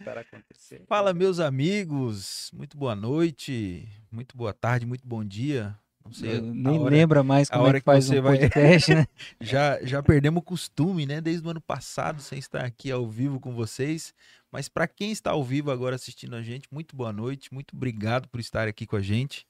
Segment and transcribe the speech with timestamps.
[0.00, 0.82] espera acontecer.
[0.88, 2.50] Fala, meus amigos.
[2.54, 5.76] Muito boa noite, muito boa tarde, muito bom dia.
[6.02, 6.38] Não sei.
[6.38, 8.38] Eu nem hora- lembra mais a como é hora que que faz você um vai-
[8.38, 9.06] podcast, né?
[9.40, 11.20] Já, já perdemos o costume, né?
[11.20, 14.14] Desde o ano passado, sem estar aqui ao vivo com vocês.
[14.50, 18.26] Mas para quem está ao vivo agora assistindo a gente, muito boa noite, muito obrigado
[18.28, 19.46] por estar aqui com a gente.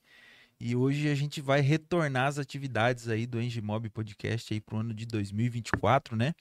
[0.58, 4.92] E hoje a gente vai retornar às atividades aí do Engimob Podcast aí pro ano
[4.92, 6.34] de 2024, né?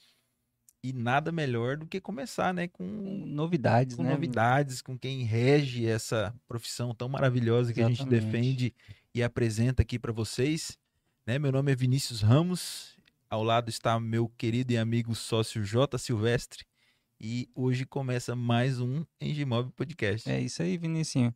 [0.82, 4.12] E nada melhor do que começar, né, com Novidades, com né?
[4.12, 8.26] novidades, com quem rege essa profissão tão maravilhosa que a gente Exatamente.
[8.26, 8.74] defende
[9.14, 10.78] e apresenta aqui para vocês.
[11.28, 11.38] Né?
[11.38, 12.98] Meu nome é Vinícius Ramos,
[13.30, 15.98] ao lado está meu querido e amigo sócio J.
[15.98, 16.66] Silvestre,
[17.20, 20.30] e hoje começa mais um Engimob Podcast.
[20.30, 21.36] É isso aí, Vinicinho.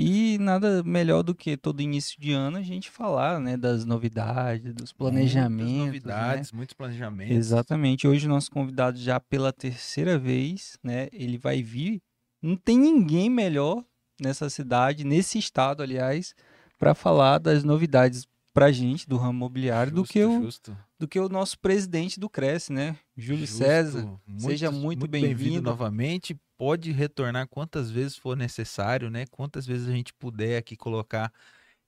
[0.00, 4.72] E nada melhor do que todo início de ano a gente falar, né, das novidades,
[4.74, 5.72] dos planejamentos.
[5.72, 5.86] Muitas né?
[5.86, 7.36] novidades, muitos planejamentos.
[7.36, 8.08] Exatamente.
[8.08, 11.08] Hoje o nosso convidado já pela terceira vez, né?
[11.12, 12.00] Ele vai vir.
[12.42, 13.84] Não tem ninguém melhor
[14.20, 16.34] nessa cidade, nesse estado, aliás,
[16.78, 21.06] para falar das novidades pra gente do ramo imobiliário do Justo, que o justo, do
[21.08, 22.96] que o nosso presidente do Cresce, né?
[23.16, 23.58] Júlio justo.
[23.58, 24.20] César.
[24.38, 25.62] seja Muitos- muito bem-vindo.
[25.62, 26.36] novamente.
[26.60, 29.24] Pode retornar quantas vezes for necessário, né?
[29.30, 31.32] Quantas vezes a gente puder aqui colocar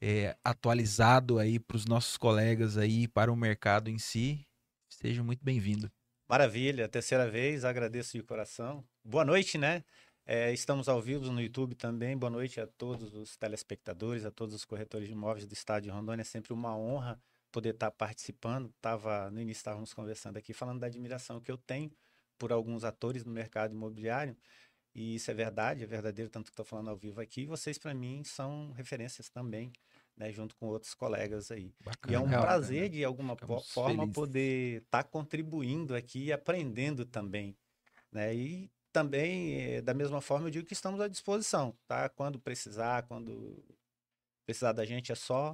[0.01, 4.47] é, atualizado aí para os nossos colegas aí, para o mercado em si.
[4.89, 5.93] Seja muito bem-vindo.
[6.27, 8.83] Maravilha, terceira vez, agradeço de coração.
[9.05, 9.85] Boa noite, né?
[10.25, 12.17] É, estamos ao vivo no YouTube também.
[12.17, 15.91] Boa noite a todos os telespectadores, a todos os corretores de imóveis do estado de
[15.91, 16.23] Rondônia.
[16.23, 18.73] É sempre uma honra poder estar participando.
[18.81, 21.91] Tava, no início estávamos conversando aqui, falando da admiração que eu tenho
[22.43, 24.37] por alguns atores no mercado imobiliário.
[24.93, 27.47] E isso é verdade, é verdadeiro, tanto que estou falando ao vivo aqui.
[27.47, 29.73] Vocês, para mim, são referências também,
[30.17, 31.73] né, junto com outros colegas aí.
[32.09, 32.89] E é um Bacana, prazer, bacana.
[32.91, 34.15] de alguma Ficamos forma, felizes.
[34.15, 37.57] poder estar contribuindo aqui e aprendendo também.
[38.11, 38.35] Né?
[38.35, 42.09] E também, eh, da mesma forma, eu digo que estamos à disposição, tá?
[42.09, 43.65] Quando precisar, quando
[44.45, 45.53] precisar da gente, é só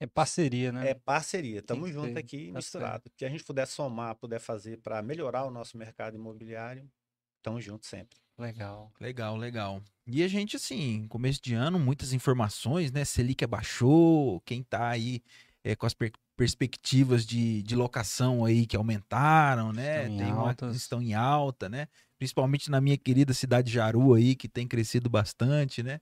[0.00, 0.90] É parceria, né?
[0.90, 1.60] é parceria.
[1.60, 3.02] Estamos que juntos aqui, tá misturado.
[3.06, 6.90] O que a gente puder somar, puder fazer para melhorar o nosso mercado imobiliário,
[7.38, 8.18] estamos juntos sempre.
[8.38, 8.92] Legal.
[9.00, 9.82] Legal, legal.
[10.06, 13.04] E a gente, assim, começo de ano, muitas informações, né?
[13.04, 15.22] Selic abaixou, quem tá aí
[15.62, 20.02] é, com as per- perspectivas de, de locação aí que aumentaram, né?
[20.08, 21.86] Estão em Tem uma, estão em alta, né?
[22.18, 26.00] Principalmente na minha querida cidade de Jaru aí, que tem crescido bastante, né?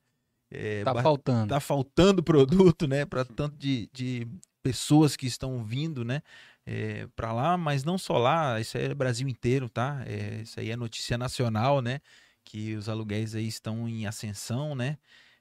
[0.52, 1.48] É, Tá faltando.
[1.48, 4.26] tá faltando produto, né, para tanto de, de
[4.62, 6.22] pessoas que estão vindo, né,
[6.66, 10.02] é, para lá, mas não só lá, isso aí é Brasil inteiro, tá?
[10.06, 12.00] É, isso aí é notícia nacional, né,
[12.44, 14.98] que os aluguéis aí estão em ascensão, né?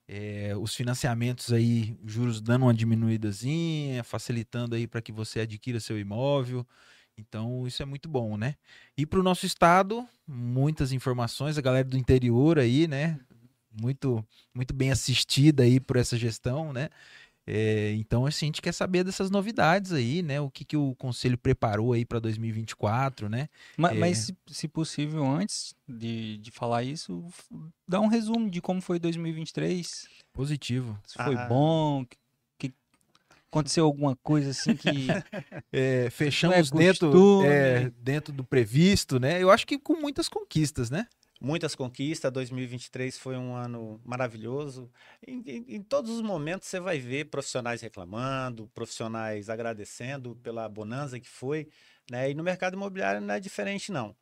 [0.07, 5.97] É, os financiamentos aí, juros dando uma diminuídazinha, facilitando aí para que você adquira seu
[5.97, 6.67] imóvel.
[7.17, 8.55] Então, isso é muito bom, né?
[8.97, 13.19] E para o nosso estado, muitas informações, a galera do interior aí, né?
[13.71, 16.89] Muito, muito bem assistida aí por essa gestão, né?
[17.47, 20.39] É, então, assim, a gente quer saber dessas novidades aí, né?
[20.39, 23.49] O que, que o conselho preparou aí para 2024, né?
[23.77, 23.93] Ma- É.
[23.95, 27.25] Mas, se, se possível, antes de, de falar isso,
[27.87, 30.07] dá um resumo de como foi 2023.
[30.33, 30.97] Positivo.
[31.05, 31.47] Se foi Ah.
[31.47, 32.17] bom, que,
[32.59, 32.73] que
[33.51, 35.07] aconteceu alguma coisa assim que
[35.73, 39.41] É, fechamos é dentro, é, dentro do previsto, né?
[39.41, 41.07] Eu acho que com muitas conquistas, né?
[41.43, 44.91] Muitas conquistas, 2023 foi um ano maravilhoso.
[45.27, 51.19] Em, em- em todos os momentos você vai ver profissionais reclamando, profissionais agradecendo pela bonança
[51.19, 51.67] que foi,
[52.11, 52.29] né?
[52.29, 54.15] E no mercado imobiliário não é diferente, não.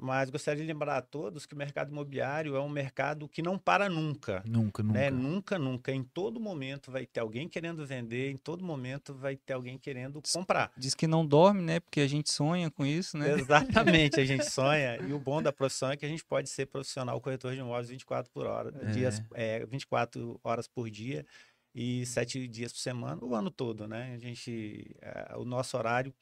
[0.00, 3.58] Mas gostaria de lembrar a todos que o mercado imobiliário é um mercado que não
[3.58, 4.44] para nunca.
[4.46, 4.98] Nunca, nunca.
[4.98, 5.10] Né?
[5.10, 5.92] Nunca, nunca.
[5.92, 10.22] Em todo momento vai ter alguém querendo vender, em todo momento vai ter alguém querendo
[10.32, 10.70] comprar.
[10.76, 11.80] diz que não dorme, né?
[11.80, 13.32] Porque a gente sonha com isso, né?
[13.32, 14.98] Exatamente, a gente sonha.
[15.02, 17.88] E o bom da profissão é que a gente pode ser profissional corretor de imóveis
[17.88, 18.90] 24 por hora, É.
[18.92, 21.26] dias, é, 24 horas por dia
[21.74, 24.14] e sete dias por semana, o ano todo, né?
[24.14, 26.14] A gente, é, o nosso horário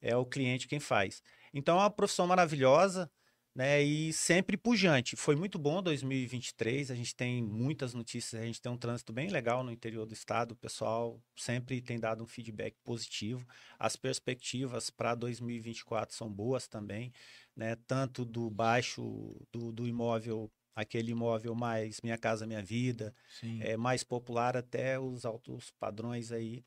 [0.00, 1.22] é o cliente quem faz.
[1.54, 3.10] Então é uma profissão maravilhosa,
[3.54, 3.82] né?
[3.82, 5.16] E sempre pujante.
[5.16, 6.90] Foi muito bom 2023.
[6.90, 10.14] A gente tem muitas notícias, a gente tem um trânsito bem legal no interior do
[10.14, 10.52] estado.
[10.52, 13.46] O pessoal sempre tem dado um feedback positivo.
[13.78, 17.12] As perspectivas para 2024 são boas também,
[17.56, 17.76] né?
[17.86, 23.60] Tanto do baixo do, do imóvel, aquele imóvel mais Minha Casa Minha Vida, Sim.
[23.62, 26.64] é mais popular até os altos padrões aí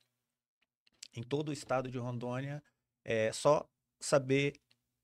[1.15, 2.61] em todo o estado de Rondônia.
[3.05, 3.67] É só
[3.99, 4.53] saber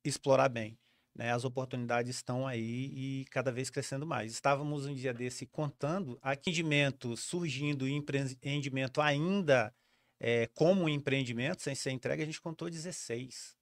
[0.04, 0.78] explorar bem.
[1.16, 1.32] Né?
[1.32, 4.32] As oportunidades estão aí e cada vez crescendo mais.
[4.32, 9.74] Estávamos um dia desse contando atendimento surgindo e empreendimento ainda
[10.20, 13.59] é, como empreendimento, sem ser entregue, a gente contou 16.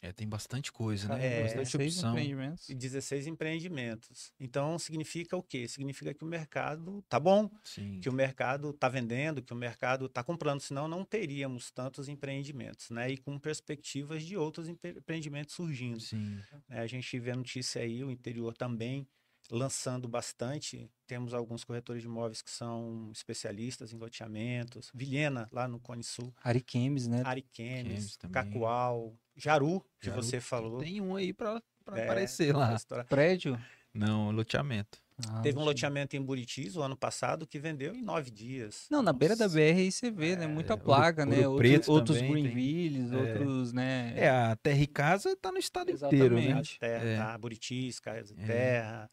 [0.00, 1.26] É, tem bastante coisa, né?
[1.26, 2.10] É, bastante 16 opção.
[2.12, 2.68] empreendimentos.
[2.68, 4.32] E 16 empreendimentos.
[4.38, 5.66] Então, significa o quê?
[5.66, 7.98] Significa que o mercado tá bom, Sim.
[8.00, 12.90] que o mercado está vendendo, que o mercado está comprando, senão não teríamos tantos empreendimentos,
[12.90, 13.10] né?
[13.10, 16.00] E com perspectivas de outros empre- empreendimentos surgindo.
[16.00, 16.40] Sim.
[16.68, 16.80] né?
[16.80, 19.04] A gente vê notícia aí, o interior também
[19.50, 20.90] lançando bastante.
[21.06, 24.90] Temos alguns corretores de imóveis que são especialistas em loteamentos.
[24.94, 26.32] Vilhena, lá no Cone Sul.
[26.44, 27.22] Ariquemes, né?
[27.24, 28.16] Ariquemes.
[28.30, 30.78] Cacoal, Jaru, que Jaru, você falou.
[30.80, 32.76] Tem um aí pra, pra É, aparecer lá.
[33.08, 33.58] Prédio.
[33.94, 34.98] Não, loteamento.
[35.28, 38.86] Ah, Teve um loteamento em Buritis o ano passado que vendeu em nove dias.
[38.88, 39.48] Não, na beira da.
[39.48, 40.46] BR aí você vê, né?
[40.46, 41.46] Muita Ouro- plaga, né?
[41.48, 42.42] Ouro Preto outros também tem.
[42.44, 43.16] Greenvilles, É.
[43.16, 44.12] outros, né?
[44.16, 46.42] É, a Terra e Casa tá no estado inteiro, né?
[46.42, 46.78] Exatamente.
[46.78, 47.16] Terra, É.
[47.16, 47.38] tá?
[47.38, 48.46] Buritis, Casa de É.
[48.46, 49.10] Terra.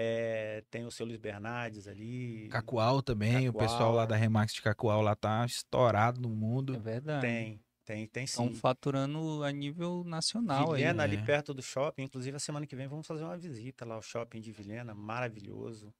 [0.00, 2.48] é, tem o seu Luiz Bernardes ali.
[2.50, 3.68] Cacoal também, o Cacoal.
[3.70, 6.80] pessoal lá da Remax de Cacoal lá tá estourado no É mundo.
[6.80, 7.20] verdade.
[7.20, 8.42] Tem, tem, tem sim.
[8.42, 10.80] Estão faturando a nível nacional aí.
[10.82, 11.04] Vilhena, né?
[11.04, 12.02] ali perto do shopping.
[12.02, 14.94] Inclusive, a semana que vem vamos fazer uma visita lá ao shopping de Vilhena.
[14.94, 15.94] Maravilhoso.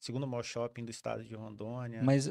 [0.00, 2.02] Segundo maior shopping do estado de Rondônia.
[2.02, 2.28] Mas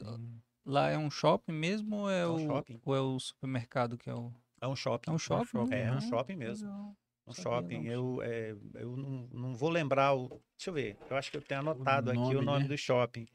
[0.65, 2.81] lá é um shopping mesmo ou é, É um o, shopping.
[2.83, 4.33] ou é o supermercado que é o.
[4.59, 5.09] É um shopping.
[5.09, 5.73] É um shopping?
[5.73, 6.67] É, é um Ah, shopping mesmo.
[6.67, 6.97] legal.
[7.27, 7.83] Um Sabia shopping.
[7.83, 7.91] não.
[7.91, 10.27] Eu, é, eu não, não vou lembrar o.
[10.57, 10.97] Deixa eu ver.
[11.09, 12.67] Eu acho que eu tenho anotado aqui nome, o nome né?
[12.67, 13.25] do shopping.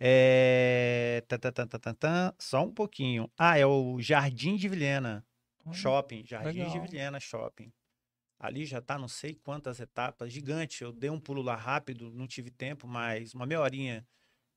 [0.00, 1.22] É.
[1.28, 3.30] tá, tá, tá, Só um pouquinho.
[3.38, 5.24] Ah, é o Jardim de Vilhena.
[5.72, 6.24] Shopping.
[6.24, 6.82] Jardim de legal.
[6.82, 7.72] Vilhena Shopping.
[8.38, 10.32] Ali já tá não sei quantas etapas.
[10.32, 10.82] Gigante.
[10.82, 14.06] Eu dei um pulo lá rápido, não tive tempo, mas uma meia horinha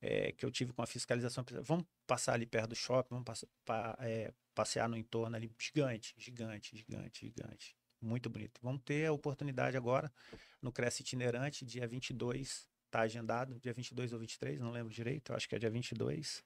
[0.01, 1.43] é, que eu tive com a fiscalização.
[1.61, 5.51] Vamos passar ali perto do shopping, vamos passar, pa- é, passear no entorno ali.
[5.59, 7.75] Gigante, gigante, gigante, gigante.
[8.01, 8.59] Muito bonito.
[8.61, 10.11] Vamos ter a oportunidade agora
[10.61, 15.35] no Cresce Itinerante, dia 22, tá agendado, dia 22 ou 23, não lembro direito, eu
[15.35, 16.43] acho que é dia 22.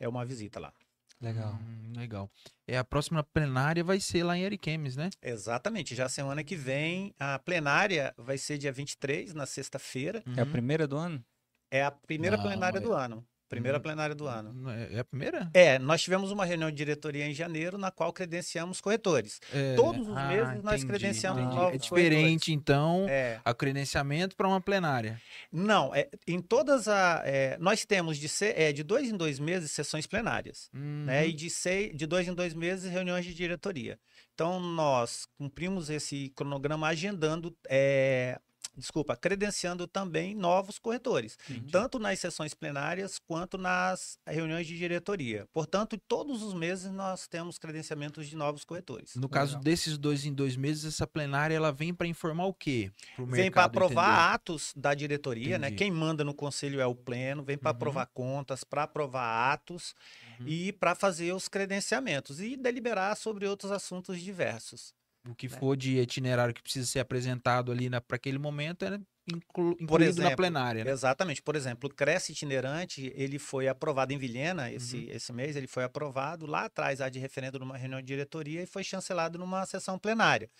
[0.00, 0.72] É uma visita lá.
[1.20, 1.52] Legal.
[1.54, 2.30] Hum, legal.
[2.66, 5.10] É, a próxima plenária vai ser lá em Ariquemes, né?
[5.22, 10.22] Exatamente, já semana que vem, a plenária vai ser dia 23, na sexta-feira.
[10.36, 10.50] É a Uhum.
[10.50, 11.22] primeira do ano?
[11.70, 13.24] É a primeira Não, plenária é- do ano.
[13.52, 13.82] Primeira Hum.
[13.82, 14.70] plenária do ano.
[14.70, 15.50] É é a primeira?
[15.52, 19.40] É, nós tivemos uma reunião de diretoria em janeiro, na qual credenciamos corretores.
[19.52, 21.56] É, Todos os ah, meses nós entendi, credenciamos entendi.
[21.56, 22.48] novos É diferente, corretores.
[22.48, 25.20] então, É, a credenciamento para uma plenária.
[25.52, 27.22] não, é, em todas a.
[27.26, 30.70] é, nós temos de, ser, é, de dois em dois meses sessões plenárias.
[30.72, 31.22] né?
[31.22, 31.28] Uhum.
[31.28, 33.98] E de, seis, de dois em dois meses, reuniões de diretoria.
[34.34, 38.40] Então, nós cumprimos esse cronograma agendando, é,
[38.76, 41.38] desculpa, credenciando também novos corretores,
[41.70, 45.46] tanto nas sessões plenárias quanto nas reuniões de diretoria.
[45.52, 49.14] Portanto, todos os meses nós temos credenciamentos de novos corretores.
[49.16, 49.62] No caso Legal.
[49.64, 52.90] desses dois em dois meses, essa plenária ela vem para informar o quê?
[53.14, 54.34] Pro Vem para aprovar entender?
[54.34, 55.66] atos da diretoria, né?
[55.68, 55.76] Entendi.
[55.78, 57.76] Quem manda no conselho é o pleno, vem para Uhum.
[57.76, 59.94] aprovar contas, para aprovar atos
[60.40, 60.48] Uhum.
[60.48, 64.94] e para fazer os credenciamentos e deliberar sobre outros assuntos diversos.
[65.28, 68.98] O que for de itinerário que precisa ser apresentado ali para aquele momento é
[69.32, 70.84] inclu, incluído Por na exemplo, plenária.
[70.84, 70.90] Né?
[70.90, 71.40] Exatamente.
[71.40, 75.06] Por exemplo, o Cresce Itinerante, ele foi aprovado em Vilhena esse, Uhum.
[75.10, 78.66] esse mês, ele foi aprovado lá atrás, há de referendo numa reunião de diretoria e
[78.66, 80.50] foi chancelado numa sessão plenária.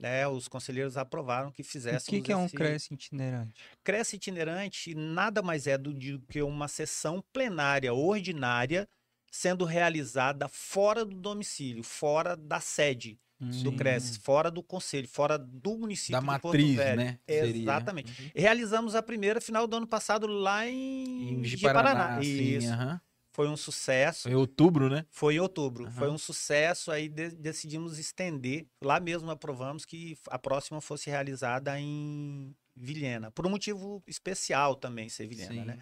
[0.00, 3.60] Né, os conselheiros aprovaram que O fizéssemos que, que é um esse- Cresce itinerante?
[3.82, 8.88] Cresce itinerante nada mais é do que uma sessão plenária ordinária
[9.30, 13.76] sendo realizada fora do domicílio, fora da sede do Sim.
[13.76, 17.18] Cresce, fora do conselho, fora do município Da matriz, né?
[17.28, 17.62] Seria.
[17.62, 18.20] Exatamente.
[18.22, 18.30] Uhum.
[18.34, 22.72] Realizamos a primeira final do ano passado lá em, Em sim, Isso.
[22.72, 23.00] aham.
[23.30, 24.22] Foi um sucesso.
[24.22, 25.06] Foi em outubro, né?
[25.10, 25.88] Foi em outubro.
[25.92, 26.90] Foi um sucesso.
[26.90, 28.66] Aí de- decidimos estender.
[28.82, 33.30] Lá mesmo aprovamos que a próxima fosse realizada em Vilhena.
[33.30, 35.64] Por um motivo especial também ser Vilhena, Sim.
[35.64, 35.78] né?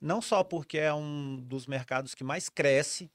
[0.00, 3.10] Não só porque é um dos mercados que mais cresce,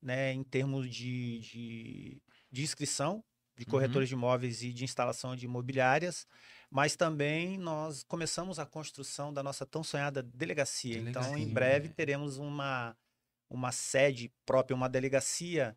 [0.00, 3.24] né, em termos de, de, de inscrição
[3.58, 3.70] de Uhum.
[3.72, 6.26] corretores de imóveis e de instalação de imobiliárias,
[6.70, 10.98] mas também nós começamos a construção da nossa tão sonhada delegacia.
[10.98, 12.96] Então, em Delegacia, breve teremos uma,
[13.50, 15.76] uma sede própria, uma delegacia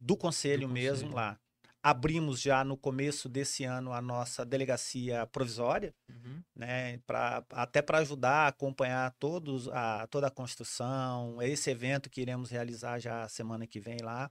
[0.00, 1.14] do conselho Do mesmo conselho.
[1.14, 1.38] lá.
[1.82, 6.42] Abrimos já no começo desse ano a nossa delegacia provisória Uhum.
[6.54, 12.20] né, pra, até para ajudar a acompanhar todos a, toda a construção, esse evento que
[12.20, 14.30] iremos realizar já semana que vem lá.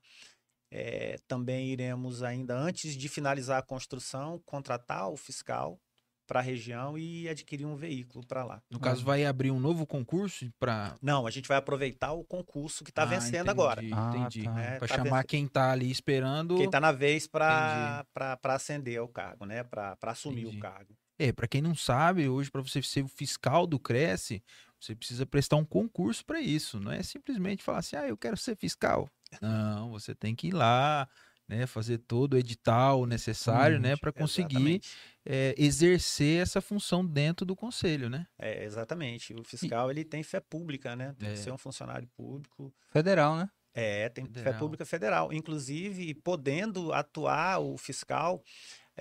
[0.72, 5.80] É, também iremos ainda, antes de finalizar a construção, contratar o fiscal
[6.28, 8.62] para a região e adquirir um veículo para lá.
[8.70, 10.96] No caso, vai abrir um novo concurso para.
[11.02, 13.82] Não, a gente vai aproveitar o concurso que está Ah, vencendo agora.
[13.92, 14.44] Ah, Entendi.
[14.44, 14.54] tá.
[14.54, 14.78] né?
[14.78, 15.26] Para Tá chamar vencendo.
[15.28, 16.56] quem tá ali esperando.
[16.56, 18.06] Quem está na vez para
[18.44, 19.64] ascender ao cargo, né?
[19.64, 20.58] Para assumir Entendi.
[20.58, 20.96] o cargo.
[21.18, 24.42] É, para quem não sabe, hoje para você ser o fiscal do Cresce,
[24.80, 26.80] você precisa prestar um concurso para isso.
[26.80, 29.10] Não é simplesmente falar assim, ah, eu quero ser fiscal.
[29.42, 31.08] Não, você tem que ir lá,
[31.48, 34.82] né, fazer todo o edital necessário, né, para conseguir
[35.26, 38.26] é, exercer essa função dentro do conselho, né?
[38.38, 39.34] É, exatamente.
[39.34, 41.16] O fiscal ele tem fé pública, né?
[41.18, 41.32] Tem É.
[41.34, 42.74] que ser um funcionário público.
[42.92, 43.50] Federal, né?
[43.74, 44.60] É, tem fé Federal.
[44.60, 45.32] pública federal.
[45.32, 48.44] Inclusive, podendo atuar o fiscal,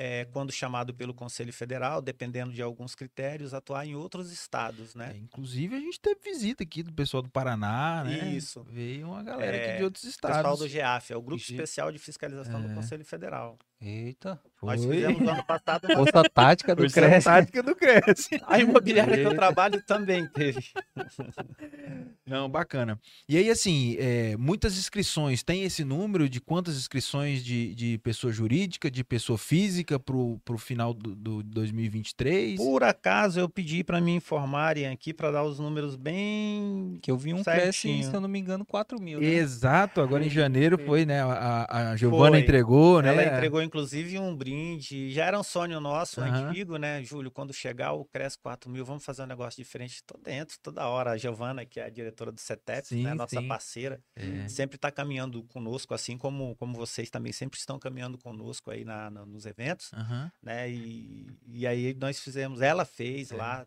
[0.00, 4.98] é, quando chamado pelo Conselho Federal, dependendo de alguns critérios, atuar em outros estados, É,
[4.98, 5.16] né?
[5.16, 8.28] inclusive a gente teve visita aqui do pessoal do Paraná, né?
[8.30, 8.62] Isso.
[8.70, 10.58] Veio uma galera aqui É, de outros O pessoal estados.
[10.60, 12.68] do GEAF, é o Grupo Especial de Fiscalização É.
[12.68, 13.58] do Conselho Federal.
[13.80, 14.40] Eita.
[14.60, 14.96] Nós Foi.
[14.96, 15.84] fizemos no ano passado.
[15.84, 17.24] uma- Força tática do Força Cresce.
[17.24, 18.40] tática do Cresce.
[18.48, 19.36] A imobiliária que eu Eita.
[19.36, 20.60] trabalho também teve.
[22.26, 22.98] Não, bacana.
[23.28, 25.42] E aí, assim, é, muitas inscrições.
[25.44, 30.58] Tem esse número de quantas inscrições de, de pessoa jurídica, de pessoa física pro, pro
[30.58, 32.56] final do, do 2023?
[32.56, 36.98] Por acaso eu pedi para me informarem aqui para dar os números bem.
[37.00, 39.20] Que eu vi um Cresce, se eu não me engano, 4 mil.
[39.20, 39.26] Né?
[39.26, 41.22] Exato, agora em janeiro foi, né?
[41.22, 42.40] A, a Giovana Foi.
[42.40, 43.08] entregou, né?
[43.10, 45.10] Ela entregou inclusive um brinde.
[45.12, 46.48] Já era um sonho nosso Aham.
[46.48, 47.30] antigo, né, Júlio?
[47.30, 50.02] Quando chegar o Cresce 4 mil, vamos fazer um negócio diferente.
[50.04, 51.12] Tô dentro toda hora.
[51.12, 53.46] A Giovana, que é a diretora do CETEP, Sim, né, nossa sim.
[53.46, 54.48] parceira, É.
[54.48, 59.10] sempre está caminhando conosco, assim como, como vocês também sempre estão caminhando conosco aí na,
[59.10, 59.92] na- nos eventos.
[59.92, 60.32] Aham.
[60.42, 60.68] né?
[60.70, 63.36] E, e aí nós fizemos, ela fez É.
[63.36, 63.66] lá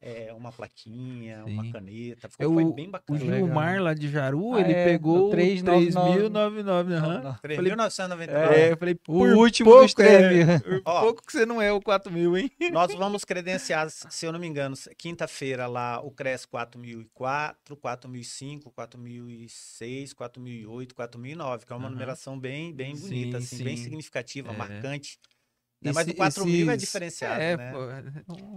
[0.00, 1.52] é, uma plaquinha, Sim.
[1.54, 3.18] uma caneta, ficou, foi o- bem O bacana.
[3.18, 3.38] legal.
[3.38, 6.28] Gilmar lá de Jaru, Ah, ele é, pegou o 399.
[6.30, 6.94] 3.099.
[6.94, 7.14] aham.
[7.14, 7.34] Não, não.
[7.36, 8.54] Falei, 3.999.
[8.54, 11.00] É, eu falei, O por último pouco, 3 é, por Ó.
[11.00, 12.50] pouco que você não é o 4 mil, hein?
[12.72, 20.12] Nós vamos credenciar, se eu não me engano, quinta-feira lá o CRES 4004, 4005, 4006,
[20.12, 21.92] 4008, 4009, que é uma Aham.
[21.94, 23.84] numeração bem, bem Sim, bonita, assim, bem sim.
[23.84, 24.56] significativa, É.
[24.56, 25.18] marcante.
[25.82, 25.92] Né?
[25.94, 27.72] Mas Esse- o 4 mil é esses- diferenciado, é, né?
[27.72, 28.02] pô, é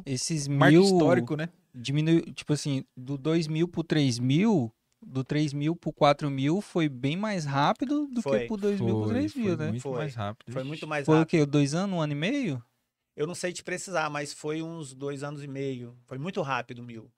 [0.06, 1.50] Esses marco mil histórico, né?
[1.74, 6.62] diminuiu, tipo assim, do 2 mil pro 3 mil, do 3 mil pro 4 mil
[6.62, 8.42] foi bem mais rápido do Foi.
[8.42, 9.68] que pro 2 mil pro Foi, 3 mil, foi né?
[9.70, 9.98] muito Foi.
[9.98, 10.52] mais rápido.
[10.52, 11.30] Foi muito mais Foi o rápido.
[11.40, 11.46] quê?
[11.46, 12.64] Dois anos, um ano e meio?
[13.16, 15.96] Eu não sei te precisar, mas foi uns dois anos e meio.
[16.06, 17.12] Foi muito rápido, mil.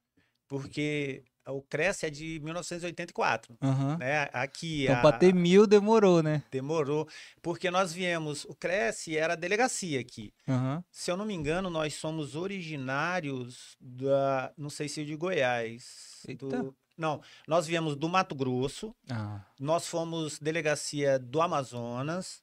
[0.48, 3.98] Porque o Cresce é de 1984, Aham.
[3.98, 4.30] né?
[4.34, 6.44] Aqui Então, a- pra ter mil demorou, né?
[6.52, 7.08] demorou,
[7.42, 10.34] porque nós viemos, o Cresce era delegacia aqui.
[10.48, 10.84] Aham.
[10.92, 16.22] Se eu não me engano, nós somos originários da, não sei se de Goiás.
[16.28, 16.48] Eita.
[16.48, 22.42] do- não, nós viemos do Mato Grosso, Ah, nós fomos delegacia do Amazonas,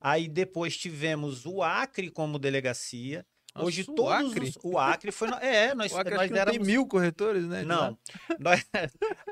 [0.00, 3.24] aí depois tivemos o Acre como delegacia.
[3.56, 4.48] Nossa, Hoje o todos Acre?
[4.48, 7.64] os, o Acre foi, é, nós, O Acre nós não tem éramos mil corretores, né?
[7.64, 7.98] não,
[8.38, 8.64] nós,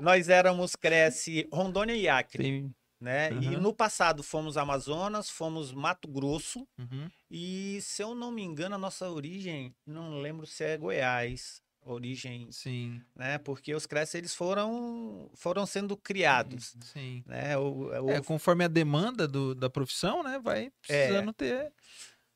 [0.01, 2.75] nós éramos Cresce Rondônia e Acre, tem...
[3.01, 3.31] né?
[3.33, 3.61] E Aham.
[3.61, 7.09] no passado fomos Amazonas, fomos Mato Grosso Uhum.
[7.31, 12.51] e se eu não me engano a nossa origem, não lembro se é Goiás, origem,
[12.51, 13.37] Sim, né?
[13.37, 17.23] Porque os Cresce eles foram foram sendo criados, sim.
[17.27, 17.59] né?
[17.59, 20.41] O, o- É, conforme a demanda do, da profissão, né?
[20.43, 21.71] Vai precisando ter.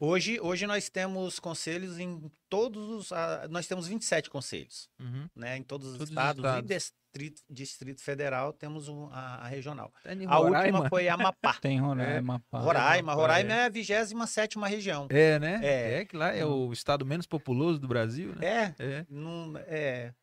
[0.00, 5.28] Hoje hoje nós temos conselhos em todos os ah, nós temos 27 conselhos, Uhum.
[5.34, 5.56] né?
[5.56, 6.70] Em todos os Todos os estados, estados.
[6.70, 9.92] e distrito, distrito federal temos um- a, a regional.
[10.06, 10.78] Em A Roraima.
[10.78, 11.54] última foi Amapá.
[11.60, 12.40] Tem Roraima.
[12.52, 12.56] É.
[12.56, 13.12] Roraima.
[13.12, 13.56] Amapá, Roraima é.
[13.58, 15.08] é a 27 região.
[15.10, 15.58] É, né?
[15.64, 16.00] É.
[16.00, 16.04] É.
[16.04, 18.74] que lá é o estado menos populoso do Brasil, né?
[18.78, 19.06] É, É.
[19.10, 20.14] não, é.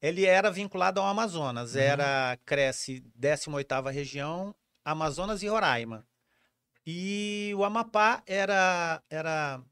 [0.00, 1.74] Ele era vinculado ao Amazonas.
[1.74, 1.80] Uhum.
[1.80, 6.06] Era Cresce 18ª região, Amazonas e Roraima.
[6.86, 9.62] E o Amapá era, era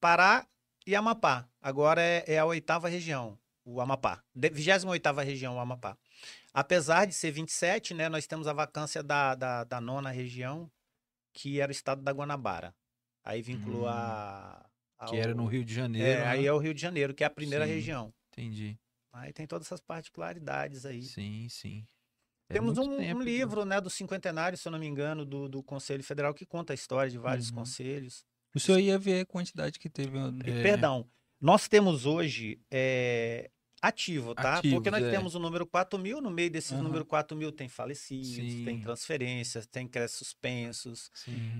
[0.00, 0.46] Pará
[0.86, 1.48] e Amapá.
[1.60, 4.22] Agora é, é a oitava região, o Amapá.
[4.34, 5.96] De- 28ª região, o Amapá.
[6.52, 10.70] Apesar de ser 27, né, nós temos a vacância da, da, da nona região,
[11.32, 12.74] que era o estado da Guanabara.
[13.24, 13.90] Aí vinculou Hum.
[13.90, 14.66] a...
[15.08, 16.08] Que era no Rio de Janeiro.
[16.08, 16.26] É, né?
[16.26, 17.72] aí é o Rio de Janeiro, que é a primeira Sim.
[17.72, 18.14] região.
[18.32, 18.78] Entendi.
[19.12, 21.02] Aí tem todas essas particularidades aí.
[21.02, 21.86] Sim, sim.
[22.48, 25.48] É Temos um, um tempo livro, né, do cinquentenário, se eu não me engano, do,
[25.48, 27.56] do Conselho Federal, que conta a história de vários Uhum.
[27.56, 28.24] conselhos.
[28.54, 30.16] O senhor ia ver a quantidade que teve.
[30.44, 30.62] É.
[30.62, 31.06] Perdão,
[31.40, 33.50] nós temos hoje é,
[33.82, 34.62] ativo, tá?
[34.62, 35.10] Porque Ativos, nós é.
[35.10, 36.82] temos o número 4 mil, no meio desses Aham.
[36.82, 38.80] número 4 mil tem falecidos, tem Sim.
[38.80, 41.10] transferências, tem créditos suspensos,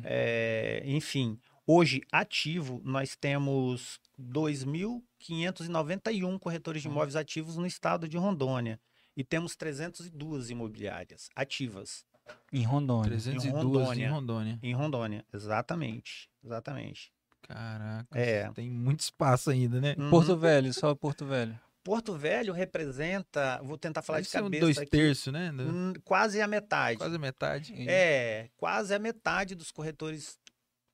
[0.04, 1.38] é, enfim.
[1.66, 6.92] Hoje, ativo, nós temos 2.591 corretores de Hum.
[6.92, 8.80] imóveis ativos no estado de Rondônia.
[9.16, 12.04] E temos 302 imobiliárias ativas
[12.52, 13.10] Em Rondônia.
[13.10, 14.10] 302 em Rondônia.
[14.10, 14.58] Rondônia.
[14.62, 15.24] em Rondônia.
[15.32, 16.28] Exatamente.
[16.44, 17.12] Exatamente.
[17.42, 18.18] Caraca.
[18.18, 18.50] É.
[18.52, 19.94] Tem muito espaço ainda, né?
[19.98, 20.10] Uhum.
[20.10, 21.58] Porto Velho, só Porto Velho.
[21.84, 25.52] Porto Velho representa, vou tentar falar Deve de ser um cabeça dois aqui, terços, né?
[25.52, 26.98] Do- hum, quase a metade.
[26.98, 27.72] Quase a metade.
[27.88, 30.36] É, quase a metade dos corretores,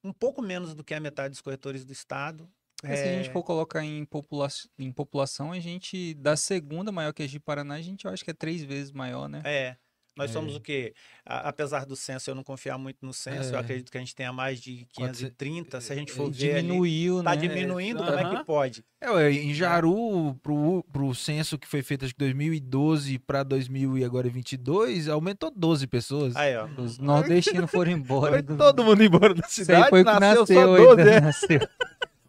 [0.05, 2.47] um pouco menos do que a metade dos corretores do estado.
[2.85, 4.49] É, Se a gente É, for colocar em, popula
[4.79, 8.25] em população, a gente, da segunda maior que a de Paraná, a gente eu acho
[8.25, 9.41] que é três vezes maior, né?
[9.45, 9.77] É.
[10.15, 10.33] Nós É.
[10.35, 10.93] somos o quê?
[11.25, 13.61] A- apesar do censo eu não confiar muito no censo, eu É.
[13.61, 15.81] acredito que a gente tenha mais de 530.
[15.81, 17.37] Se a gente É, for ver ali, Diminuiu, tá né?
[17.37, 18.37] diminuindo, como é Aham.
[18.41, 18.85] que pode?
[19.01, 24.05] É, em Jaru, pro, pro censo que foi feito acho que 2012 para 2000 e
[24.05, 26.37] agora 22, aumentou 12 pessoas.
[26.37, 26.67] Aí, ó.
[26.77, 28.33] Os nordestinos foram embora.
[28.33, 30.97] Foi do- todo mundo embora da cidade, foi o que nasceu, nasceu só ainda.
[30.97, 31.61] 12, é, Nasceu.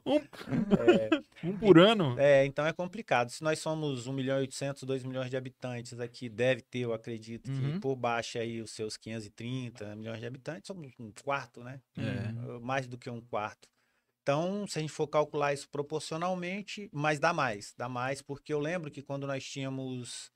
[1.43, 2.19] um por ano.
[2.19, 3.29] É, então é complicado.
[3.29, 6.93] Se nós somos 1 milhão e 800, 2 milhões de habitantes aqui, deve ter, eu
[6.93, 7.79] acredito, que Uhum.
[7.79, 11.79] por baixo aí os seus 530 milhões de habitantes, somos um quarto, né?
[11.98, 12.60] É.
[12.62, 13.67] Mais do que um quarto.
[14.22, 18.60] Então, se a gente for calcular isso proporcionalmente, mas dá mais, dá mais, porque eu
[18.60, 20.31] lembro que quando nós tínhamos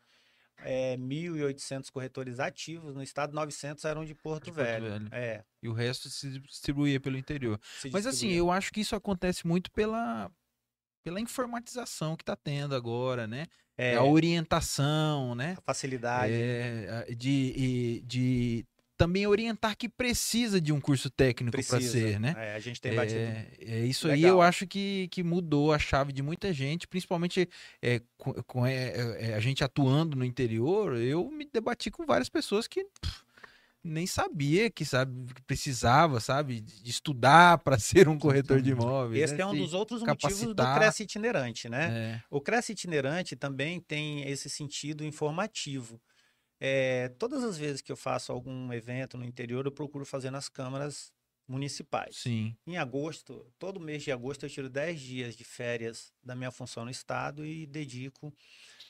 [0.63, 4.89] é, 1.800 corretores ativos, no estado 900 eram de Porto, De Porto Velho.
[4.91, 5.09] Velho.
[5.11, 7.59] É, E o resto se distribuía pelo interior.
[7.79, 10.31] se Mas assim, eu acho que isso acontece muito pela,
[11.03, 13.47] pela informatização que tá tendo agora, né?
[13.77, 15.55] é, a orientação, né?
[15.57, 16.33] a facilidade.
[16.33, 18.65] É, de, de
[18.97, 22.35] também orientar que precisa de um curso técnico para ser, né?
[22.37, 24.31] É, a gente tem batido É, é isso aí, Legal.
[24.31, 27.47] eu acho que, que mudou a chave de muita gente, principalmente
[27.81, 30.97] é, com, com, é, é, a gente atuando no interior.
[30.97, 33.23] Eu me debati com várias pessoas que pff,
[33.83, 39.23] nem sabia que, sabe, que precisava, sabe, de estudar para ser um corretor de imóveis.
[39.23, 39.41] Esse né?
[39.41, 40.79] é um dos outros motivos do capacitar.
[40.79, 41.89] Cresce Itinerante, né?
[41.89, 46.01] é, O Cresce Itinerante também tem esse sentido informativo.
[46.59, 50.49] É, todas as vezes que eu faço algum evento no interior, eu procuro fazer nas
[50.49, 51.11] câmaras
[51.47, 52.15] municipais.
[52.17, 56.51] sim, Em agosto, todo mês de agosto, eu tiro 10 dias de férias da minha
[56.51, 58.33] função no estado e dedico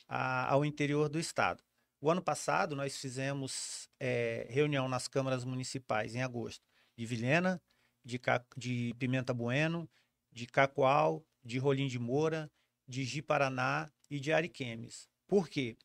[0.08, 1.64] a- ao interior do estado.
[2.02, 6.64] O ano passado, nós fizemos é, reunião nas câmaras municipais em agosto,
[6.96, 7.62] de Vilhena,
[8.06, 8.20] de,
[8.56, 9.90] de Pimenta Bueno,
[10.32, 12.52] de Cacoal, de Rolim de Moura,
[12.88, 15.10] de Ji-Paraná e de Ariquemes.
[15.28, 15.76] Por quê?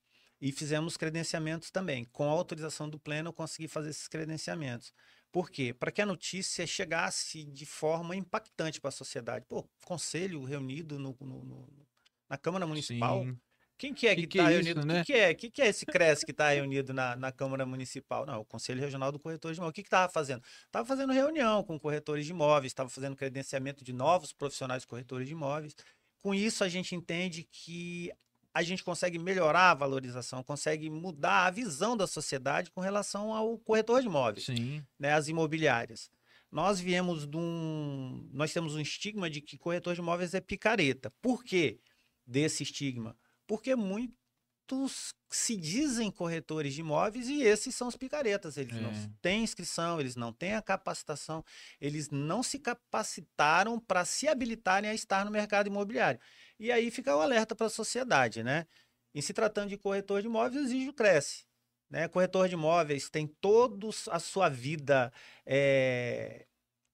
[0.42, 2.04] E fizemos credenciamentos também.
[2.06, 4.92] Com a autorização do pleno, eu consegui fazer esses credenciamentos.
[5.30, 5.72] Por quê?
[5.72, 9.46] Para que a notícia chegasse de forma impactante para a sociedade.
[9.48, 11.86] Pô, conselho reunido no- no- no-
[12.28, 13.22] na Câmara Municipal.
[13.22, 13.38] sim.
[13.78, 14.80] Quem que é Que está é reunido?
[14.82, 15.04] O né?
[15.04, 15.34] que, que é?
[15.34, 18.26] que, que é esse CRES que está reunido na, na Câmara Municipal?
[18.26, 19.70] Não, o Conselho Regional do Corretor de Imóveis.
[19.70, 20.42] O que estava fazendo?
[20.66, 25.32] Estava fazendo reunião com corretores de imóveis, estava fazendo credenciamento de novos profissionais corretores de
[25.32, 25.74] imóveis.
[26.20, 28.12] Com isso, a gente entende que
[28.54, 33.58] a gente consegue melhorar a valorização, consegue mudar a visão da sociedade com relação ao
[33.58, 36.10] corretor de imóveis Sim, né, as imobiliárias.
[36.50, 38.28] Nós viemos de um.
[38.30, 41.10] Nós temos um estigma de que corretor de imóveis é picareta.
[41.22, 41.80] Por quê
[42.26, 43.16] desse estigma?
[43.46, 48.58] Porque muitos se dizem corretores de imóveis e esses são os picaretas.
[48.58, 49.10] Eles não É.
[49.22, 51.42] têm inscrição, eles não têm a capacitação,
[51.80, 56.20] eles não se capacitaram para se habilitarem a estar no mercado imobiliário.
[56.62, 58.68] E aí fica o alerta para a sociedade, né?
[59.12, 61.44] Em se tratando de corretor de imóveis, o Cresce.
[61.90, 62.06] Né?
[62.06, 65.12] Corretor de imóveis tem toda a sua vida
[65.44, 66.46] eh,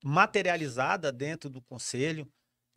[0.03, 2.27] materializada dentro do conselho,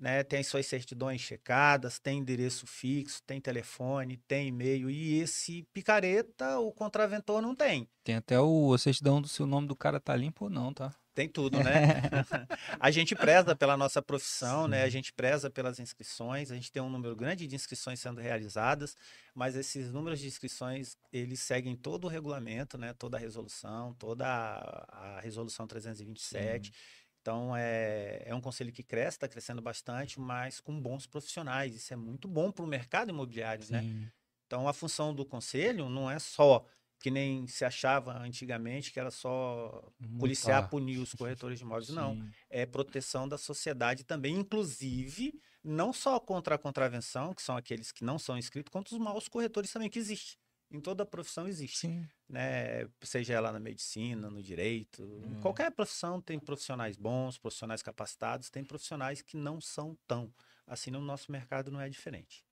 [0.03, 0.25] né?
[0.25, 4.91] Tem as suas certidões checadas, tem endereço fixo, tem telefone, tem e-mail.
[4.91, 7.89] E esse picareta, o contraventor não tem.
[8.03, 10.93] Tem até o a certidão do seu nome do cara tá limpo ou não, tá?
[11.15, 12.01] Tem tudo, né?
[12.81, 14.83] a gente preza pela nossa profissão, né?
[14.83, 16.51] A gente preza pelas inscrições.
[16.51, 18.97] A gente tem um número grande de inscrições sendo realizadas,
[19.35, 22.95] mas esses números de inscrições, eles seguem todo o regulamento, né?
[22.95, 26.73] Toda a resolução, toda a, a resolução 327.
[27.23, 31.75] Então, é, é um conselho que cresce, está crescendo bastante, mas com bons profissionais.
[31.75, 33.83] Isso é muito bom para o mercado imobiliário, né?
[33.83, 34.11] Sim.
[34.47, 36.67] Então, a função do conselho não é só,
[37.01, 40.71] que nem se achava antigamente, que era só policiar, Multar.
[40.71, 41.89] punir os corretores de imóveis.
[41.91, 42.35] Não, Sim.
[42.51, 48.05] é proteção da sociedade também, inclusive, não só contra a contravenção, que são aqueles que
[48.05, 50.39] não são inscritos, quanto os maus corretores também, que existe.
[50.71, 52.09] Em toda profissão existe, Sim.
[52.33, 52.89] Né?
[53.03, 55.41] Seja ela na medicina, no direito, em Hum.
[55.43, 60.33] qualquer profissão tem profissionais bons, profissionais capacitados, tem profissionais que não são tão.
[60.67, 62.45] Assim, no nosso mercado não é diferente.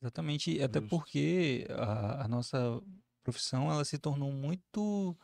[0.00, 0.90] Exatamente, até Justo.
[0.90, 2.80] porque a, a nossa
[3.24, 5.16] profissão ela se tornou muito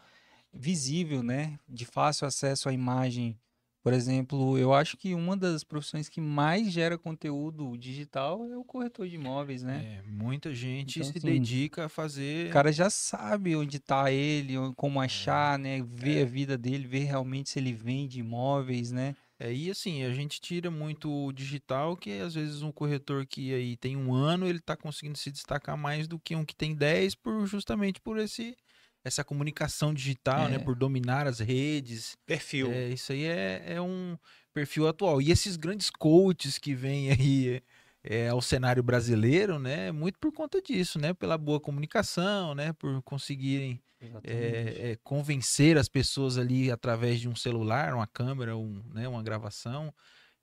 [0.52, 1.58] visível, né?
[1.68, 3.38] De fácil acesso à imagem.
[3.82, 8.64] Por exemplo, eu acho que uma das profissões que mais gera conteúdo digital é o
[8.64, 9.98] corretor de imóveis, né?
[9.98, 12.48] é, muita gente Então, se assim, dedica a fazer.
[12.48, 14.74] O cara já sabe onde tá ele, on- É.
[14.76, 15.82] como achar, né?
[15.82, 19.16] Ver a vida dele, ver realmente se ele vende imóveis, né?
[19.38, 23.52] É, e assim, a gente tira muito o digital, que às vezes um corretor que
[23.52, 26.74] aí tem um ano, ele tá conseguindo se destacar mais do que um que tem
[26.76, 28.56] 10, por, justamente por esse,
[29.04, 30.56] essa comunicação digital, né?
[30.56, 30.58] É.
[30.58, 32.16] Por dominar as redes.
[32.26, 32.70] Perfil.
[32.72, 34.16] É, isso aí é, é um
[34.52, 35.20] perfil atual.
[35.20, 37.62] E esses grandes coaches que vêm aí
[38.04, 39.92] é, ao cenário brasileiro, né?
[39.92, 41.12] Muito por conta disso, né?
[41.14, 42.72] Pela boa comunicação, né?
[42.72, 43.80] Por conseguirem
[44.24, 49.06] é, é, convencer as pessoas ali através de um celular, uma câmera, um, né?
[49.06, 49.94] uma gravação.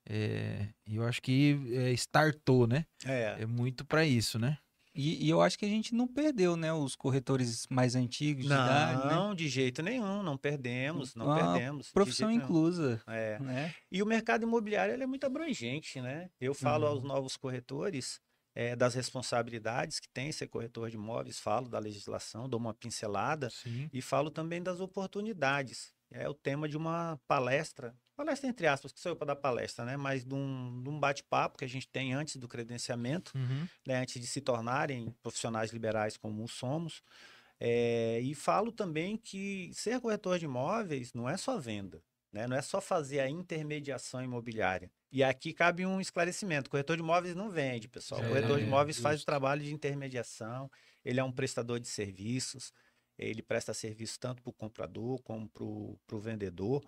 [0.08, 2.86] É, eu acho que é, startou, né?
[3.04, 3.36] É.
[3.40, 4.56] É muito para isso, né?
[4.94, 6.72] E, e, eu acho que a gente não perdeu, né?
[6.72, 9.06] Os corretores mais antigos de não, idade.
[9.06, 9.34] Não, né?
[9.36, 11.92] de jeito nenhum, não perdemos, não Uma perdemos.
[11.92, 13.00] Profissão inclusa.
[13.06, 13.38] É.
[13.38, 13.74] Né?
[13.90, 16.28] E o mercado imobiliário ele é muito abrangente, né?
[16.40, 16.92] Eu falo Uhum.
[16.92, 18.20] aos novos corretores
[18.54, 23.48] é, das responsabilidades que tem ser corretor de imóveis, falo da legislação, dou uma pincelada
[23.50, 23.88] Sim.
[23.92, 25.92] e falo também das oportunidades.
[26.12, 29.84] É o tema de uma palestra, palestra entre aspas, que sou eu para dar palestra,
[29.84, 29.96] né?
[29.96, 33.66] Mas de um, de um bate-papo que a gente tem antes do credenciamento, Uhum.
[33.86, 34.00] né?
[34.00, 37.02] antes de se tornarem profissionais liberais como somos.
[37.58, 42.46] É, e falo também que ser corretor de imóveis não é só venda, né?
[42.46, 44.90] não é só fazer a intermediação imobiliária.
[45.12, 48.20] E aqui cabe um esclarecimento: corretor de imóveis não vende, pessoal.
[48.22, 50.70] É, corretor de imóveis faz o trabalho de intermediação,
[51.04, 52.72] ele é um prestador de serviços,
[53.20, 56.82] ele presta serviço tanto para o comprador como para o vendedor.